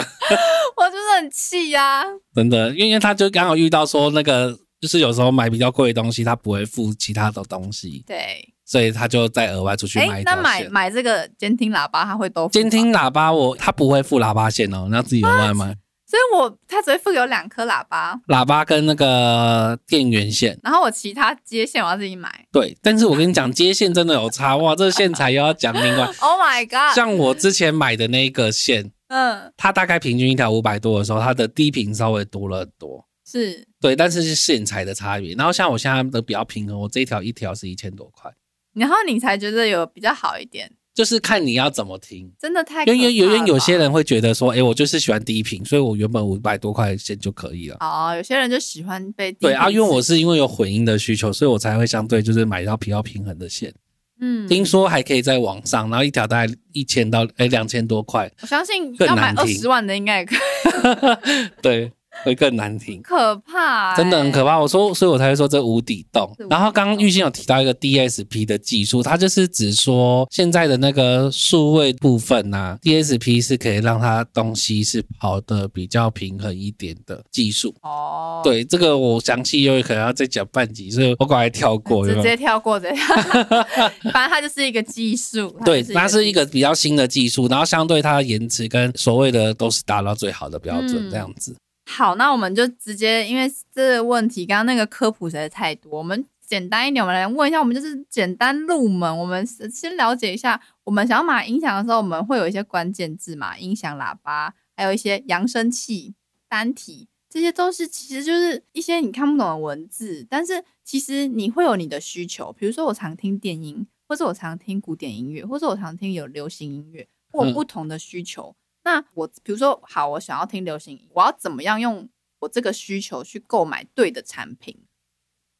[1.16, 10.72] 很气呀、真的，因为他就刚好遇到说那个，就是有时候买比较贵的东西，他不会付其他的东西，对，所以他就再额外出去哎、买一条那买线。
[10.72, 20.56] 买这个监听喇叭，他会都监听喇叭我他不会付喇叭线哦，你要自己额外买所以我他只会付给我两颗喇叭，喇叭跟那个电源线。
[20.62, 22.30] 然后我其他接线我要自己买。
[22.52, 26.04] 对，但是我跟你讲，接线真的有差哇，这个线材又要讲另外。
[26.20, 26.94] Oh my god！
[26.94, 33.06] 像我之前买的那个线，嗯，它大概平均一条五百多的时候，它的低频稍微多了很多。
[33.26, 35.34] 是对，但是是线材的差别。
[35.34, 38.30] 然后像我现在的比较平衡，我这一条一条是一千多块，
[38.74, 42.30] 然后你才觉得有比较好一点，就是看你要怎么听。
[42.38, 47.78] 真的太可因为有怕了有有些人会觉得说，哎，我就是喜欢低频，所以我原本五百多块的线就可以了。
[47.80, 53.74] 哦，有些人就喜欢被低对啊，因为我是因为有混音的需求，所以我才会相对就是买到比较平衡的线。
[54.20, 59.56] 嗯，听说还可以在网上，然后一条大概一千到哎两千多块，我相信更要买难听。
[59.56, 61.92] 二十万的应该也可以， 对，
[62.24, 63.00] 会更难听。
[63.02, 64.58] 可怕、欸真的很可怕。
[64.58, 77.74] 我说，所以我才会说这无底洞然后刚刚玉兴有提到一个 DSP 的技术，它就是指说现在的那个数位部分呐、DSP 是可以让它东西是跑得比较平衡一点的技术。
[77.82, 82.06] 哦，，对，这个我详细又可能要再讲半集，所以我赶快跳过。
[82.06, 83.64] 有直接跳过，直接跳过，
[84.12, 91.54] 反正它就是一个技术，对，它它是一个比较新的技术，然后相对它的延迟跟所谓的都是达到最好的标准，嗯这样子。
[91.86, 106.14] 好，那我们就直接，因为这个问题，刚刚那个科普实在太多，我们简单一点，我们来问一下，我们就是简单入门，我们先了解一下，我们想要买音响的时候，我们会有一些关键字嘛，音响、喇叭，还有一些扬声器、
[106.48, 118.56] 单体，这些都是其实就是一些你看不懂的文字，但是其实你会有你的需求，比如说我常听电音，或者我常听古典音乐，或者我常听有流行音乐，或嗯不同的需求。
[118.84, 122.08] 那我比如说，好，我想要听流行音，我要怎么样用
[122.40, 124.76] 我这个需求去购买对的产品？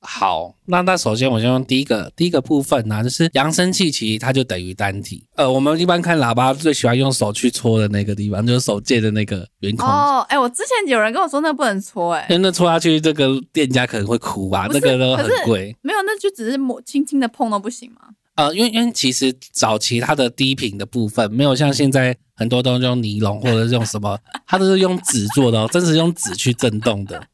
[0.06, 5.26] 好，那那首先我先用第一个第一个部分呢、就是扬声器，其实它就等于单体。
[5.34, 9.88] 呃，我们一般看喇叭最喜欢用手去戳的那个地方，就是手借的那个圆孔。
[9.88, 15.74] 哦，哎，我之前有人跟我说那不能搓，哎，因为那戳下去，这个店家可能会哭吧，那个都很贵。
[15.80, 18.10] 没有，那就只是摸轻轻的碰都不行吗？
[18.36, 27.24] 呃，因为因为其实早期它的低频的部分没有像现在很多都是用尼龙或者是用什么，它都是用纸做的哦，真是用纸去震动的。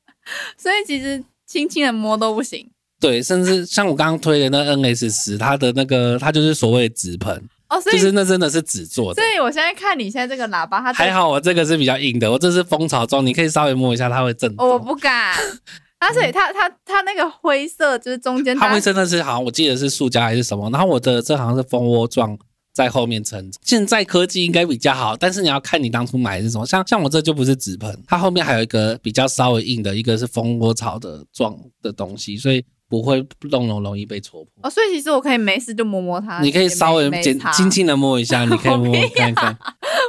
[0.56, 2.68] 所以其实轻轻的摸都不行。
[2.98, 7.30] 对，甚至像我刚刚推的那 NS 十，它的那个它就是所谓的纸盆，
[7.68, 9.34] 哦，所以就是那真的是纸做的所。
[9.34, 14.66] 以我现在看你现在这个喇叭，它还好我这个是比较硬的，我这是蜂巢装，你可以稍微摸一下，它会震动。
[14.66, 15.36] 哦，我不敢。
[15.98, 22.38] 它 所以它它它那个灰色就是中间它会搭真的是好像我记得是塑胶还是什么，然后我的这好像是蜂窝状
[22.74, 23.58] 在后面撑着。
[23.64, 34.50] 现在科技应该比较好，但是你要看你当初买的是什么，像像我这就不是纸盆，它后面还有一个比较稍微硬的，一个是蜂窝巢的状的东西，所以不会弄容容易被戳破。
[34.62, 39.56] 哦，所以其实我可以没事就摸摸它，你可以稍微简轻轻的摸一下，你可以 摸摸看看。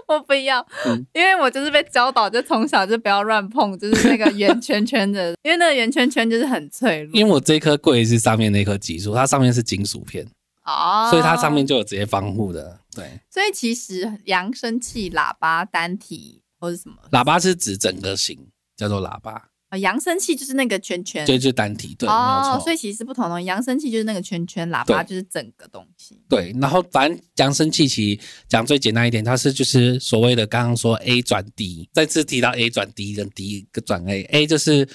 [0.08, 10.26] 我不要，嗯 因为我就是被教导，就从小就不要乱碰，就是那个圆圈圈的，因为那个圆圈圈就是很脆弱因为我这颗柜是上面那颗激素，它上面是金属片，
[10.64, 12.80] 哦，所以它上面就有直接防护的。
[12.96, 22.72] 对，所以其实扬声器、喇叭单体或是什么喇叭是指整个型，叫做喇叭，呃扬声器就是那个圈圈，对，就是单体，对，哦所。
[22.74, 23.42] 以其实是不同的。
[23.42, 26.20] 扬声器就是那个圈圈，喇叭就是整个东西。
[26.30, 34.88] 对，然后反正扬声器其实讲最简单一点，它是就是所谓的刚刚说 A 转 D，再次提到 A 转 D 跟 D 跟转 A，A 就是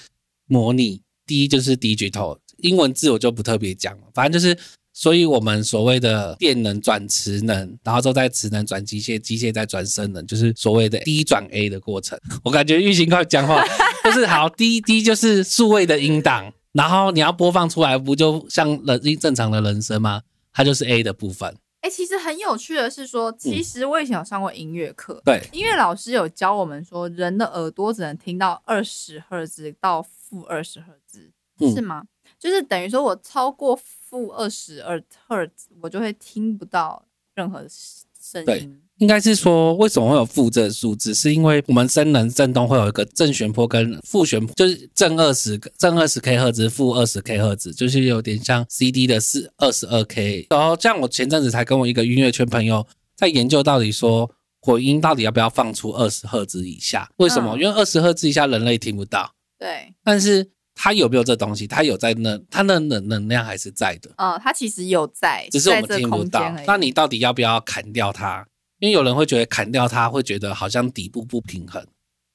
[0.47, 4.57] 模拟，D 就是 digital，英文字我就不特别讲了，反正就是。
[4.95, 12.15] 所以我们所谓的电能转磁能，然后之后再磁能转机械，机械再转声能，就是所谓的 D 转 A 的过程。
[12.43, 13.59] 我感觉玉兴快讲话，
[14.03, 20.21] 就是好 D D 就是数位的音档，然后你要播放出来，不就像人正常的人声吗？
[20.51, 21.55] 它就是 A 的部分。
[21.81, 32.03] 哎、其实很有趣的是说，其实我以前有上过音乐课，对，音乐老师有教我们说，人的耳朵只能听到二十赫兹到负二十赫兹，嗯是吗？
[32.39, 38.81] 就是等于说我超过负二十二赫兹，我就会听不到任何声音。
[38.99, 41.13] 应该是说，为什么会有负这个数字？
[41.13, 50.47] 是因为我们声能振动会有一个正弦波跟负弦波，就是正二十正二十 K 赫兹，负二十 K 赫兹，就是有点像 CD 的四二十二 K。
[50.49, 52.85] 然后像我前阵子才跟我一个音乐圈朋友
[53.17, 54.29] 在研究，到底说
[54.61, 57.09] 混音到底要不要放出二十赫兹以下？
[57.17, 57.57] 为什么？
[57.57, 61.67] 嗯因为二十赫兹以下人类听不到，对，但是它有没有这东西？
[61.67, 64.11] 它有在那，它的能能量还是在的。
[64.17, 66.55] 哦，它其实有在，只是我们听不到。
[66.65, 68.45] 那你到底要不要砍掉它？
[68.83, 71.81] 因为有人会觉得砍掉它，会觉得好像底部不平衡。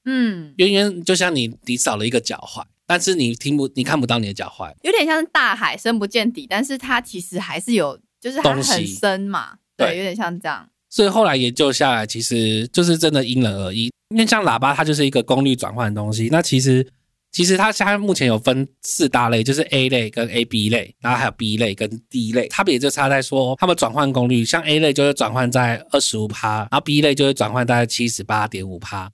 [0.05, 4.73] 嗯，因为就像你你少了一个脚踝，但是你听不你看不到你的脚踝。
[4.81, 10.67] 有点像是大海深不见底，但是它其实还是有，就是它很深嘛，对对，有点像这样。
[10.89, 13.91] 所以后来研究下来，其实就是真的因人而异。
[14.09, 16.29] 因为像喇叭，它就是一个功率转换的东西。
[16.31, 16.83] 那其实
[17.31, 29.11] 其实它现在目前有分四大类，就是 A 类跟 AB 类，然后还有 B 类跟 D 类，差别就差在说它们转换功率，像 A 类就会转换在二十五趴，然后 B 类就会转换在七十八点五趴，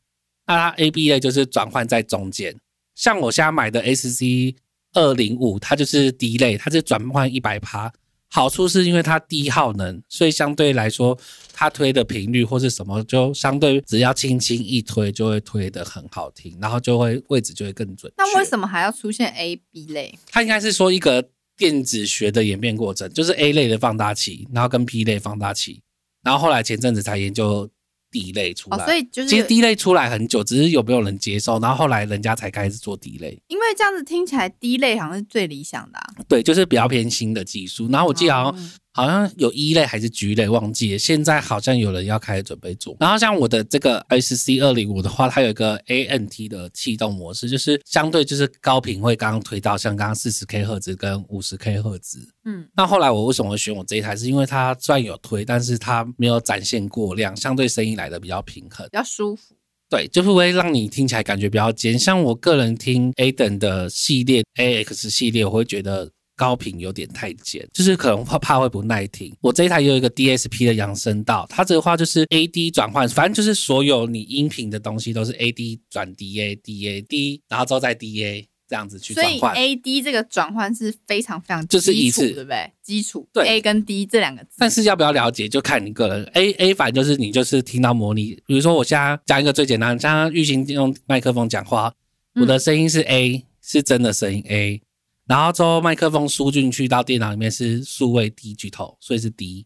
[0.47, 2.56] 那它 AB 类就是转换在中间。
[2.95, 4.56] 像我现在买的 SC
[4.93, 7.91] 二零五，它就是 D 类，它是转换一百趴。
[8.35, 11.17] 好处是因为它低耗能，所以相对来说，
[11.53, 18.15] 它推的频率或是什么，就相对只要轻轻一推，就会推得很好听，然后就会位置就会更准确。
[18.17, 20.19] 那为什么还要出现 A、B 类？
[20.29, 25.81] 它应该是说一个电子学的演变过程，就是 A 类的放大器，然后跟 B 类放大器，
[26.21, 27.69] 然后后来前阵子才研究
[28.15, 28.78] D 类出来。
[28.78, 33.38] 哦，所以就是其实 D 类出来很久，只是有没有人接受，然后后来人家才开始做 D 类。
[33.49, 36.06] 因为这样子听起来 D 类好像是最理想的、啊。
[36.30, 37.89] 对，就是比较偏新的技术。
[37.91, 40.97] 然后我记得好像、哦好像有一类还是 G 类，忘记了。
[40.97, 42.95] 现在好像有人要开始准备做。
[42.97, 52.25] 然后像我的这个 SC 二零五的话，它有一个 ANT 的气动模式，就是相对就是高频会刚刚推到像刚刚四十 K 赫兹跟五十 K 赫兹。
[52.45, 54.15] 嗯，那后来我为什么会选我这一台？
[54.15, 58.88] 是因为它虽然有推，但是它没有展现过量，相对声音来的比较平衡。
[58.89, 59.55] 比较舒服。
[59.88, 61.99] 对，就是会让你听起来感觉比较尖。
[61.99, 69.36] 像我个人听 A 等的系列 AX 系列，我会觉得高频有点太尖，就是可能怕怕会不耐听。
[69.41, 78.45] 我这一台也有一个 DSP 的扬声道，它这个话就是 AD 转换，反正就是所有你音频的东西都是 AD 转 DA，DA D，然后之后再 DA。
[78.67, 79.53] 这样子去所以转换。
[79.53, 82.71] A D 这个转换是非常非常就是基础一次对不对？
[82.81, 86.23] 基础对 A 跟 D 这两个字，但是要不要了解，就看你个人。
[86.33, 91.93] A A 反正就是你就是听到模拟，比如说我现在讲一个最简单的，像玉行用麦克风讲话，
[92.33, 94.81] 嗯我的声音是 A，、是真的声音 A，
[95.28, 99.65] 然后之后麦克风输进去到电脑里面是数位 D 巨头，所以是 D。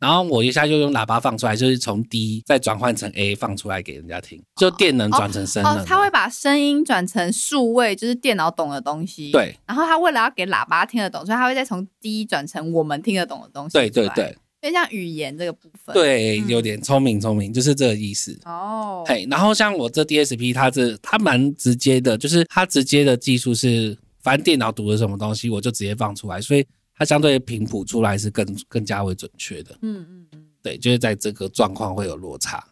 [0.00, 9.30] 然后我一下就用喇叭放出来，就是从 D 再转换成 A 放出来给人家听，就电能转成声哦它会把声音转成数位，就是电脑懂的东西。
[9.30, 13.72] 对，然后它为了要给喇叭听得懂，所以它会再从 D 转成我们听得懂的东西。
[13.78, 18.38] 对对对，就像语言这个部分。，对，嗯有点聪明聪明，就是这个意思。
[18.44, 26.66] 哦，嘿，然后像我这 DSP，它这它蛮直接的，就是它直接的技术是，反正电脑读了什么东西，我就直接放出来，所以
[26.96, 29.78] 它相对频谱出来是更更加为准确的。
[29.82, 32.64] 嗯嗯嗯，对，就是在这个状况会有落差。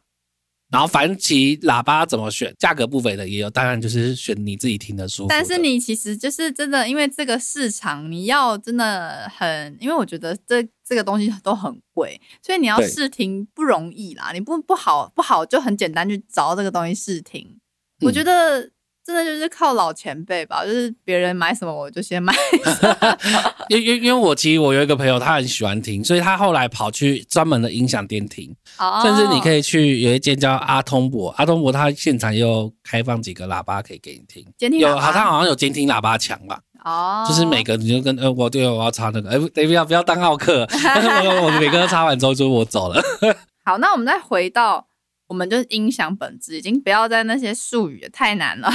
[0.70, 5.34] 然后反其喇叭怎么选，价格不菲的也有，当然就是选你自己听得舒服的。
[5.34, 14.32] 但是你其实就是真的，因为这个市场你要真的很，因为我觉得这这个东西都很贵，所以你要试听不容易啦。
[14.32, 17.58] 你不不好不好就很简单去找这个东西试听。
[18.00, 18.70] 我嗯觉得
[19.04, 22.32] 真的就是靠老前辈吧，就是别人买什么我就先买。
[23.68, 28.54] 因因因为我其实我有一个朋友，他很喜欢听，所以他后来跑去专门的音响店听，
[29.02, 34.70] 甚至你可以以去有一间叫阿通博，阿通博他现场又开放几个喇叭可以给你听，有监。
[34.70, 43.02] 听有他好像有监听喇叭墙吧，哦，就是每个你就跟呃我对我要插那个，哎、等一下不要当奥客， 但是我我每个都插完之后就我走了，
[43.64, 44.86] 好，那我们再回到，
[45.32, 48.70] 我们就是音响本质，已经不要在那些术语了太难了。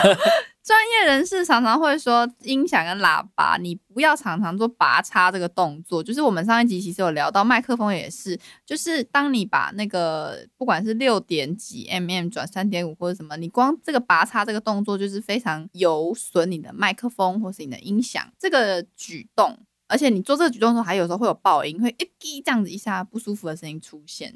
[0.62, 6.02] 专业人士常常会说，音响跟喇叭，你不要常常做拔插这个动作。
[6.02, 19.58] 就是我们上一集其实有聊到，麦克风也是，就是当你把那个不管是六点几 mm 转三点五或者什么，你光这个拔插这个动作就是非常有损你的麦克风或是你的音响这个举动。
[19.86, 24.34] 而且你做这个举动的时候，还有时候会有爆音，会一滴这样子一下不舒服的声音出现。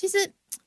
[0.00, 0.16] 其实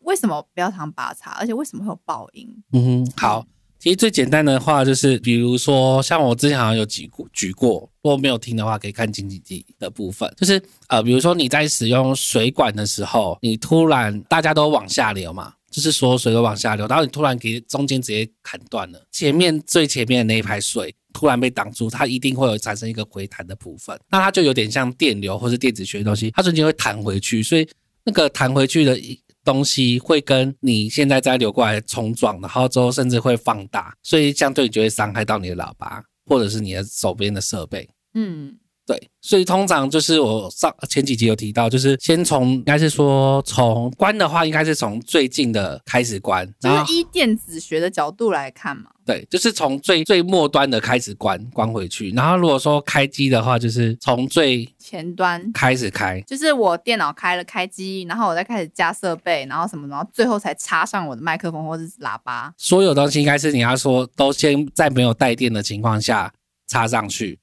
[0.01, 1.31] 为什么不要常拔插？
[1.31, 2.47] 而且为什么会有爆音？
[2.71, 3.43] 嗯哼，好。
[3.79, 10.31] 其实最简单的话就是，比如说像我之前好像有举过举过，如果没有听的话，可以看经济机的部分。
[10.37, 27.67] 就是呃，比如说你在使用水管的时候，你突然大家都往下流嘛，就是所有水都往下流，然后你突然给中间直接砍断了，前面最前面的那一排水突然被挡住，它一定会有产生一个回弹的部分，那它就有点像电流或是电子学的东西，它瞬间会弹回去，所以
[28.05, 28.97] 那个弹回去的
[29.43, 37.89] 东西会跟你现在在流过来冲撞，然后之后甚至会放大，所以相对就会伤害到你的喇叭或者是你的手边的设备。
[38.13, 48.89] 嗯，对，所以通常就是我上前几集有提到，就是先从应该是说从关的话，应该是从最近的开始关，然后就是依电子学的角度来看嘛。
[49.05, 62.53] 对，就是从最最末端的开始关关回去，然后如果说开机的话，就是从最前端开始开，就是我电脑开了开机，然后我再开始加设备，然后什么，然后最后才插上我的麦克风或者是喇叭。
[62.57, 66.33] 所有东西应该是你要说都先在没有带电的情况下
[66.67, 67.37] 插上去，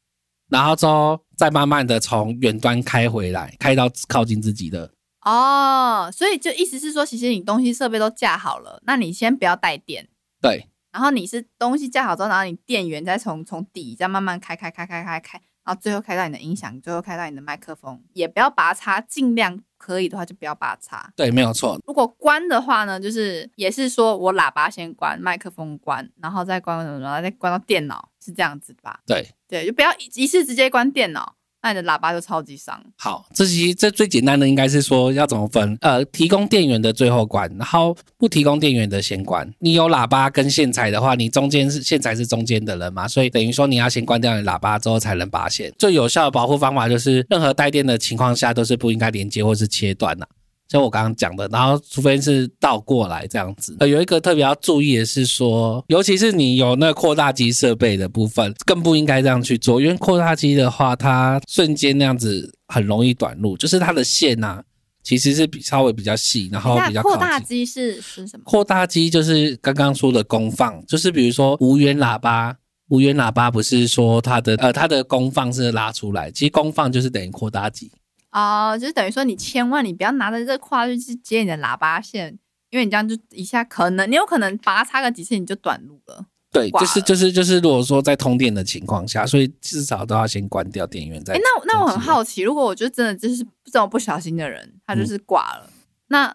[0.50, 4.92] 然后之后再慢慢的从远端开回来，开到靠近自己的。
[5.22, 10.08] 哦，所以就意思是说，其实你东西设备都架好了，那你先不要带电，
[10.40, 21.12] 对然后你是东西架好之后，然后你电源再从从底再慢慢开开开开开开，然后最后开到你的音响，最后开到你的麦克风，也不要拔插，尽量可以的话就不要拔插。
[21.14, 21.78] 对，没有错。
[21.86, 29.00] 如果关的话呢，就是也是说我喇叭先关，麦克风关，然后再关什么，然后再关到电脑，是这样子吧？
[29.06, 32.82] 对，对，就不要一一次直接关电脑，那你的喇叭就超级伤。
[32.96, 39.50] 好，这其实这最简单的应该是说要怎么分，呃，提供电源的最后关，然后不提供电源的先关。
[39.58, 45.72] 你有喇叭跟线材的话，你中间是线材是中间的人嘛，所以等于说你要先关掉你喇叭之后才能拔线。
[45.78, 50.28] 最有效的保护方法就是任何带电的情况下都是不应该连接或是切断的。
[50.70, 53.76] 像我刚刚讲的，然后除非是倒过来这样子。
[53.80, 64.62] 呃，有一个特别要注意的是说，尤其是你有那个扩大机设备的部分，更不应该这样去做，因为扩大机的话，它瞬间那样子很容易短路，就是它的线呐、
[65.02, 67.16] 其实是比稍微比较细，然后比较那扩。
[67.16, 68.44] 大机是是什么？
[68.44, 72.56] 扩大机就是刚刚说的功放，就是比如说无源喇叭，
[72.90, 77.90] 无源喇叭不是说它的呃它的功放是拉出来，其实功放就是等于扩大机。
[78.32, 82.38] 哦，就是等于说你千万你不要拿着这个跨去去接你的喇叭线，
[82.70, 86.26] 因为你这样就一下可能你有可能拔插个几次你就短路了。
[86.52, 91.34] 对，就是就是就是，如果说在通电的情况下，所以至少都要先关掉电源再。
[91.34, 95.70] 哎，那那我很好奇，如果我就真的就是这种不小心的人，他就是挂了，
[96.08, 96.34] 那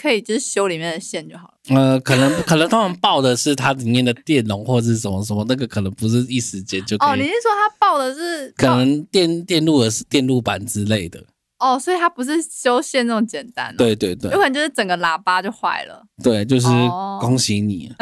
[0.00, 1.54] 可以就是修里面的线就好了。
[1.74, 11.22] 呃，可能可能他们报的是它里面的电容或者是什么什么，那个可能不是一时间就可哦，你是说它报的是可能电电路的是电路板之类的。
[11.58, 16.02] 哦，所以它不是修线那种简单、哦，，对对对有可能就是整个喇叭就坏了。
[16.22, 17.90] 对，就是哦恭喜你。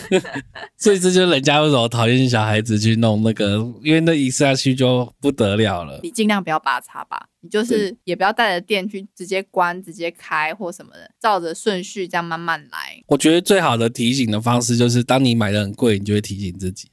[0.78, 6.00] 所以这就是人家为什么讨厌小孩子去弄那个，因为那一下去就不得了了。
[6.02, 13.02] 你尽量不要拔插吧，你就是也不要带着电去直接关、直接开或什么的，照着顺序这样慢慢来。
[13.06, 16.88] 我觉得最好的提醒的方式就是，当你买的很贵，你就会提醒自己。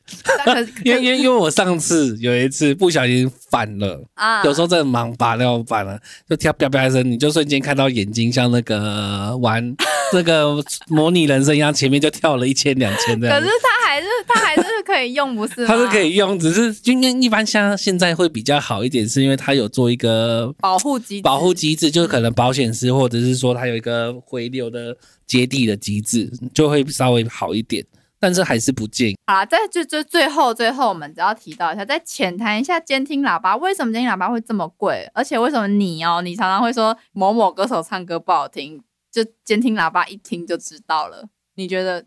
[0.84, 9.76] 因为因为因为我上次有一次不小心反了，啊，有时候真的忙拔掉反了，就跳啪啪一声，你就瞬间看到眼睛像那个玩
[10.14, 13.58] 这个模拟人生一样，前面就跳了一千两千这样子可是。
[13.88, 15.68] 它还是它还是可以用，不是吗？
[15.68, 27.86] 它是可以用，只是今天一般像现在会比较好一点，是因为它有做一个保护机保护机制，就是可能保险丝或者是说它有一个回流的接地的机制，就会稍微好一点。
[28.20, 29.16] 但是还是不建议。
[29.28, 38.82] 好啦，在就就最后最后，我们只要提到一下，再浅谈一下监听喇叭为什么监听喇叭会这么贵，而且为什么你哦，你常常会说某某歌手唱歌不好听，
[39.12, 41.30] 就监听喇叭一听就知道了。
[41.58, 42.04] 你觉得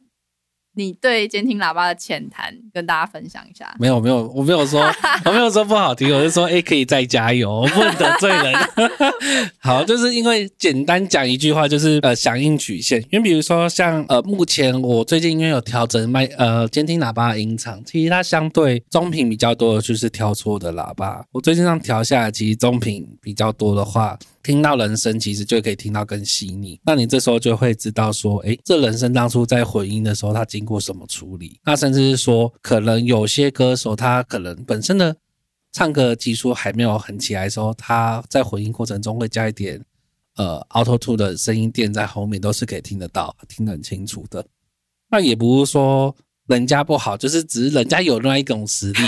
[0.74, 3.74] 你对监听喇叭的浅谈跟大家分享一下？
[3.78, 4.80] 没有没有，我没有说
[5.26, 8.54] 我没有说不好听，我是说哎、诶可以再加油，我不能得罪人。
[9.58, 13.00] 好，就是因为简单讲一句话，就是呃响应曲线。
[13.10, 21.24] 因为比如说像呃目前我最近因为有调整麦呃监听喇叭的音场，其实它相对中频比较多的就是挑错的喇叭。
[21.32, 26.80] 我最近上调下来，其实中频比较多的话，听到人声其实就可以听到更细腻。
[26.84, 31.58] 那你这时候就会知道说，诶，这人声当初在混音的时候，他经过什么处理？
[31.64, 35.14] 那甚至是说，可能有些歌手他可能本身的
[35.72, 39.84] 唱歌技术还没有很起来的时候，他在混音过程中会加一点
[40.36, 44.44] 呃 Auto t o 的声音垫在后面，都是可以听得到、听得很清楚的。
[45.10, 46.14] 那也不是说
[46.46, 49.02] 人家不好，就是只是人家有那一种实力，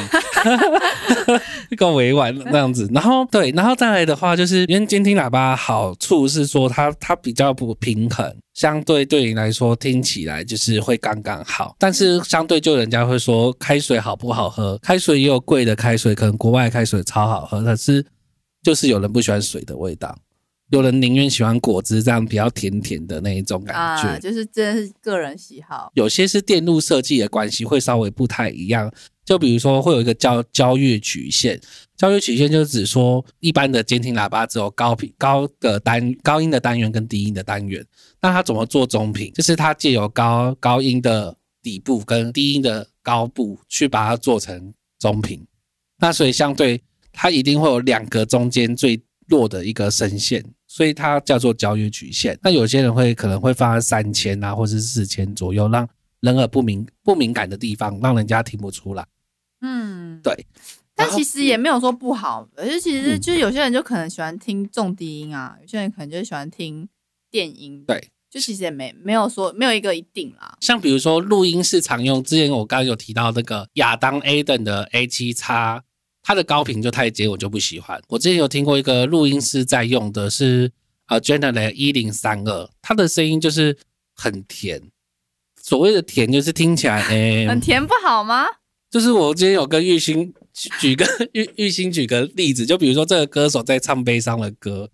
[1.76, 2.88] 够委婉那样子。
[2.92, 11.76] 然后对，然后再来的话，就是因为监听喇叭好处是说它它比较不平衡，相对对你来说听起来就是会刚刚好。
[11.78, 18.04] 但是相对就人家会说开水好不好喝，开水也有贵的开水，可能国外的开水超好喝，可是
[18.62, 20.16] 就是有人不喜欢水的味道。
[20.70, 25.90] 有人宁愿喜欢果汁这样比较甜甜的那一种感觉，啊，就是真的是个人喜好。
[25.92, 28.90] 有些是电路设计的关系，会稍微不太一样。
[29.24, 31.60] 就比如说，会有一个叫交乐曲线，
[31.96, 37.86] 交乐曲线就是指说，一般的监听喇叭只有高频高的单高音的单元跟低音的单元，
[38.20, 39.32] 那它怎么做中频？
[39.32, 45.46] 就是它借由高高音的底部跟低音的高部去把它做成中频。
[46.00, 52.36] 那所以相对它一定会有两个中间最弱的一个声线，所以它叫做交乐曲线。
[52.42, 55.88] 那有些人会可能会放在三千啊，或是四千左右，让
[56.22, 59.06] 人耳不敏不敏感的地方，让人家听不出来。
[59.60, 60.46] 嗯，对。
[60.94, 66.86] 但其实也没有说不好，而且其实嗯就是有些人就可能喜欢听重低音啊，有些人可能就喜欢听
[67.30, 70.56] 电音，对，就其实也没没有说没有一个一定啦。
[70.60, 75.82] 像比如说录音室常用，之前我刚刚有提到那个亚当 A 等的 A 七叉，
[76.22, 78.00] 它的高频就太尖，我就不喜欢。
[78.08, 80.70] 我之前有听过一个录音师在用的是
[81.06, 83.76] 呃 General 一零三二，它的声音就是
[84.14, 84.91] 很甜。
[85.72, 88.44] 所谓的甜，就是听起来 诶，很甜不好吗？
[88.90, 94.90] 就是我今天有跟玉兴举举个 玉玉兴举个例子，就比如说这个歌手在唱悲伤的歌，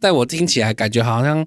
[0.00, 1.46] 但我听起来感觉好像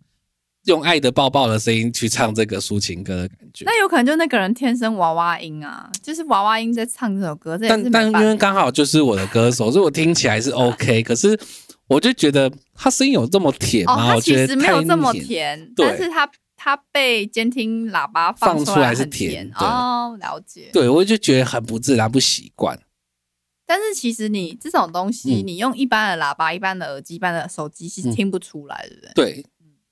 [0.67, 3.65] 用爱的抱抱的声音去唱这个抒情歌的感觉。
[3.65, 8.13] 那有可能就那个人天生娃娃音啊，就是娃娃音在唱这首歌，这但但因。
[8.25, 11.03] 为刚好就是我的歌手，所以我听起来是 OK。
[11.03, 11.37] 可是
[11.87, 14.17] 我就觉得他声音有这么甜哦，吗？
[14.21, 15.25] 其我觉得没有这么甜。
[15.25, 16.25] 甜，但是它
[16.63, 20.69] 它被监听喇叭出放出来是甜哦，了解。
[20.71, 22.79] 对，我就觉得很不自然，不习惯。
[23.65, 29.11] 但是其实你这种东西，嗯你用一般的喇叭、一般的耳机、一般的手机是嗯听不出来，对不对？
[29.15, 29.45] 对，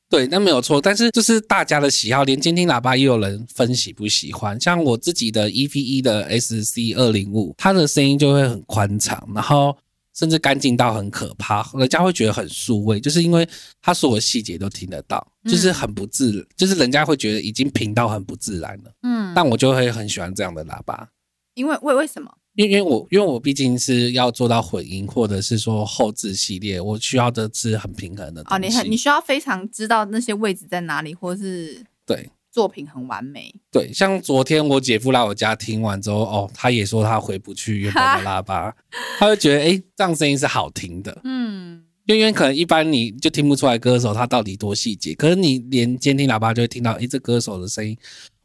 [0.09, 0.79] 对，那没有错。
[0.79, 4.61] 但是就是大家的喜好，连监听喇叭也有人分喜不喜欢。
[4.61, 9.75] 像我自己的 E V E 的 SC 二零五，它的声音就会很宽敞，然后
[10.19, 13.47] 甚至干净到很可怕，人家会觉得很素味，就是因为
[13.81, 18.91] 他所有细节都听得到，就是很不自然，就是人家会觉得已经平到很不自然了。
[19.03, 21.07] 嗯，但我就会很喜欢这样的喇叭。
[21.53, 22.29] 因为为为什么？
[22.55, 33.53] 因为因为我因为我毕竟是要做到混音，或者是说后置系列，我需要的是很平衡的东哦，你很你需要非常知道那些位置在哪里，或是对作品很完美。
[33.71, 38.75] 对，像昨天我姐夫来我家听完之后，哦，他也说他回不去原本的喇叭，
[39.17, 41.19] 他就觉得诶，这样声音是好听的。
[41.23, 47.97] 嗯，因为可能一般你就听不出来歌手他到底多细节，可是你连监听喇叭就会听到，诶，这歌手的声音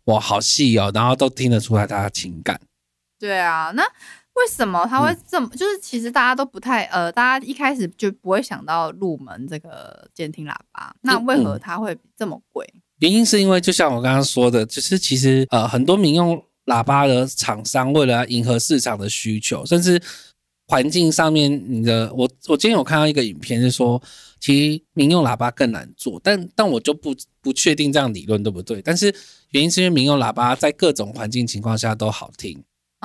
[0.05, 2.61] 哇好细哦，然后都听得出来他的情感。
[3.19, 5.49] 对啊，那为什么他会这么？
[5.57, 12.69] 就是其实大家都不太呃，大家一开始就不会想到入门这个监听喇叭，那为何它会这么贵？
[13.01, 20.01] 原因是因为就像我刚刚说的，就是其实呃很多民用喇叭的厂商为了迎合市场的需求，甚至
[20.67, 24.01] 环境上面，你的我我今天有看到一个影片是说，
[24.41, 28.81] 其实民用喇叭更难做，但但我就不不确定这样理论对不对？
[28.81, 29.15] 但是
[29.51, 32.63] 原因是因为民用喇叭在各种环境情况下都好听。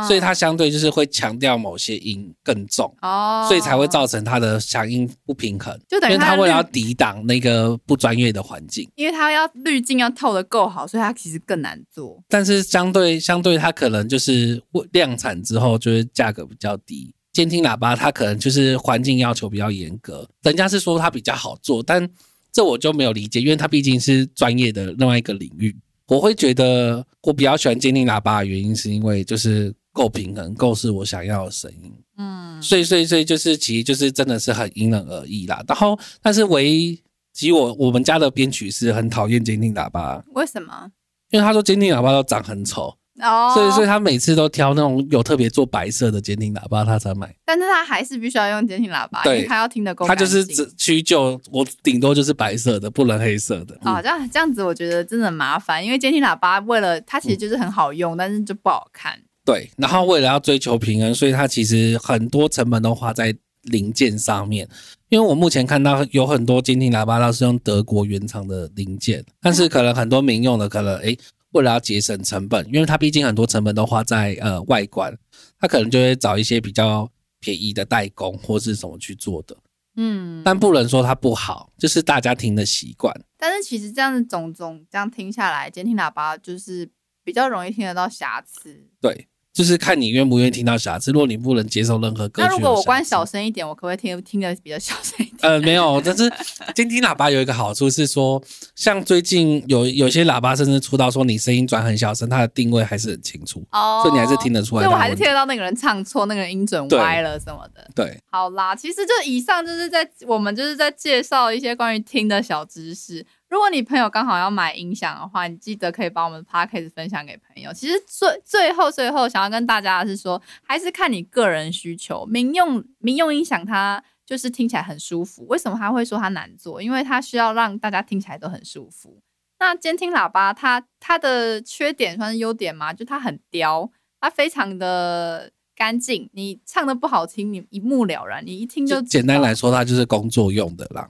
[0.08, 12.24] 所以它相对就是会强调某些音更重，哦，所以才会造成它的响应不平衡，就等于它为了要抵挡那个不专业的环境，因为它要滤镜要透的够好，所以它其实更难做。
[12.28, 17.14] 但是相对相对，它可能就是量产之后就是价格比较低。
[17.32, 22.10] 监听喇叭它可能就是环境要求比较严格，人家是说它比较好做，但
[22.52, 25.76] 这我就没有理解，因为它毕竟是专业的另外一个领域。
[26.08, 29.74] 我会觉得我比较喜欢监听喇叭的原因，是因为就是。
[30.00, 31.94] 够平衡，够是我想要的声音。
[32.18, 35.62] 嗯，所以所以所以就是，其实就是真的是很因人而异啦。
[35.68, 40.24] 然后，但是唯一，其实我我们家的编曲是很讨厌监听喇叭。
[40.36, 40.90] 为什么？
[41.32, 42.96] 因为他说监听喇叭都长很丑。
[43.22, 47.36] 哦，所以所以他每次都挑那种有特别做白色的监听喇叭，他才买。
[47.44, 50.08] 但是他还是必须要用监听喇叭，对，他要听得够。
[50.08, 53.78] 他就是只屈就我顶多就是白色的，不能黑色的。
[53.82, 59.20] 好，这样这样子，我觉得真的很麻烦，因为监听喇叭为了它其实就是很好用，但是就不好看。
[59.50, 64.70] 对，然后为了要追求平衡，所以它其实很多成本都花在零件上面。
[65.08, 71.18] 因为我目前看到有很多监听喇叭都是用德国原厂的零件，但是可能很多民用的可能诶，
[71.54, 75.18] 为了要节省成本，因为它毕竟很多成本都花在呃外观，
[75.60, 79.58] 它可能就会找一些比较便宜的代工或是什么去做的。
[79.96, 83.12] 嗯，但不能说它不好，就是大家听的习惯。
[83.36, 86.88] 但是其实这样子种种这样听下来，监听喇叭就是
[87.24, 88.86] 比较容易听得到瑕疵。
[89.02, 89.28] 对。
[89.54, 91.12] 就是看你愿不愿意听到瑕疵。
[91.12, 95.38] 如果你不能接受任何歌曲，那如果我关小声一点，我可不可以听听的比较小声一点？
[95.42, 96.32] 呃，没有，但是
[96.74, 98.42] 监听喇叭有一个好处是说，
[98.76, 104.84] 像最近有有些喇叭甚至出到说你声音转很小声，它的定位还是很清楚，哦，所以你还是听得出来。
[104.84, 107.90] 所以我还是听得到那个人唱错，那个音准歪了什么的。
[107.96, 113.26] 对，好啦，其实就以上就是在我们就是在介绍一些关于听的小知识。
[113.50, 117.74] 如果你朋友刚好要买音响的话，你记得可以把我们 podcast 分享给朋友。
[117.74, 122.26] 其实最最后最后想要跟大家的是说，还是看你个人需求。
[122.28, 125.48] 民用民用音响它就是听起来很舒服。
[125.48, 126.80] 为什么他会说它难做？
[126.80, 129.20] 因为它需要让大家听起来都很舒服。
[129.58, 132.94] 那监听喇叭它它的缺点算是优点吗？
[132.94, 133.92] 就它很刁，
[134.22, 136.30] 它非常的干净。
[136.34, 141.10] 你唱的不好听，你一目了然，你一听就简单来说，它就是工作用的啦。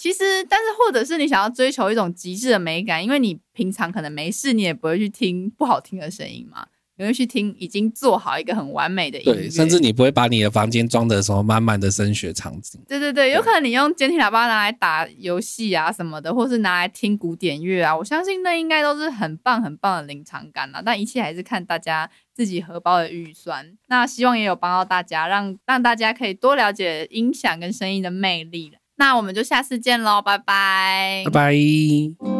[0.00, 9.34] 其实，但是或者是你想要追求一种极致的美感，因为你平常可能没事，你也不会去听不好听的声音嘛，你会去听已经做好一个很完美的音乐。
[9.42, 12.80] 对，甚至你不会把你的房间装的什么满满的声学场景。
[12.88, 20.80] 对对对，有可能你用监听喇叭拿来打游戏啊什么的，或是拿来听古典乐啊，我相信那应该都是很棒很棒的临场感啊。
[20.82, 23.76] 但一切还是看大家自己荷包的预算。
[23.88, 28.79] 那希望也有帮到大家，让让大家可以多了解音响跟声音的魅力了。
[29.00, 32.39] 那我们就下次见喽，拜拜，拜拜。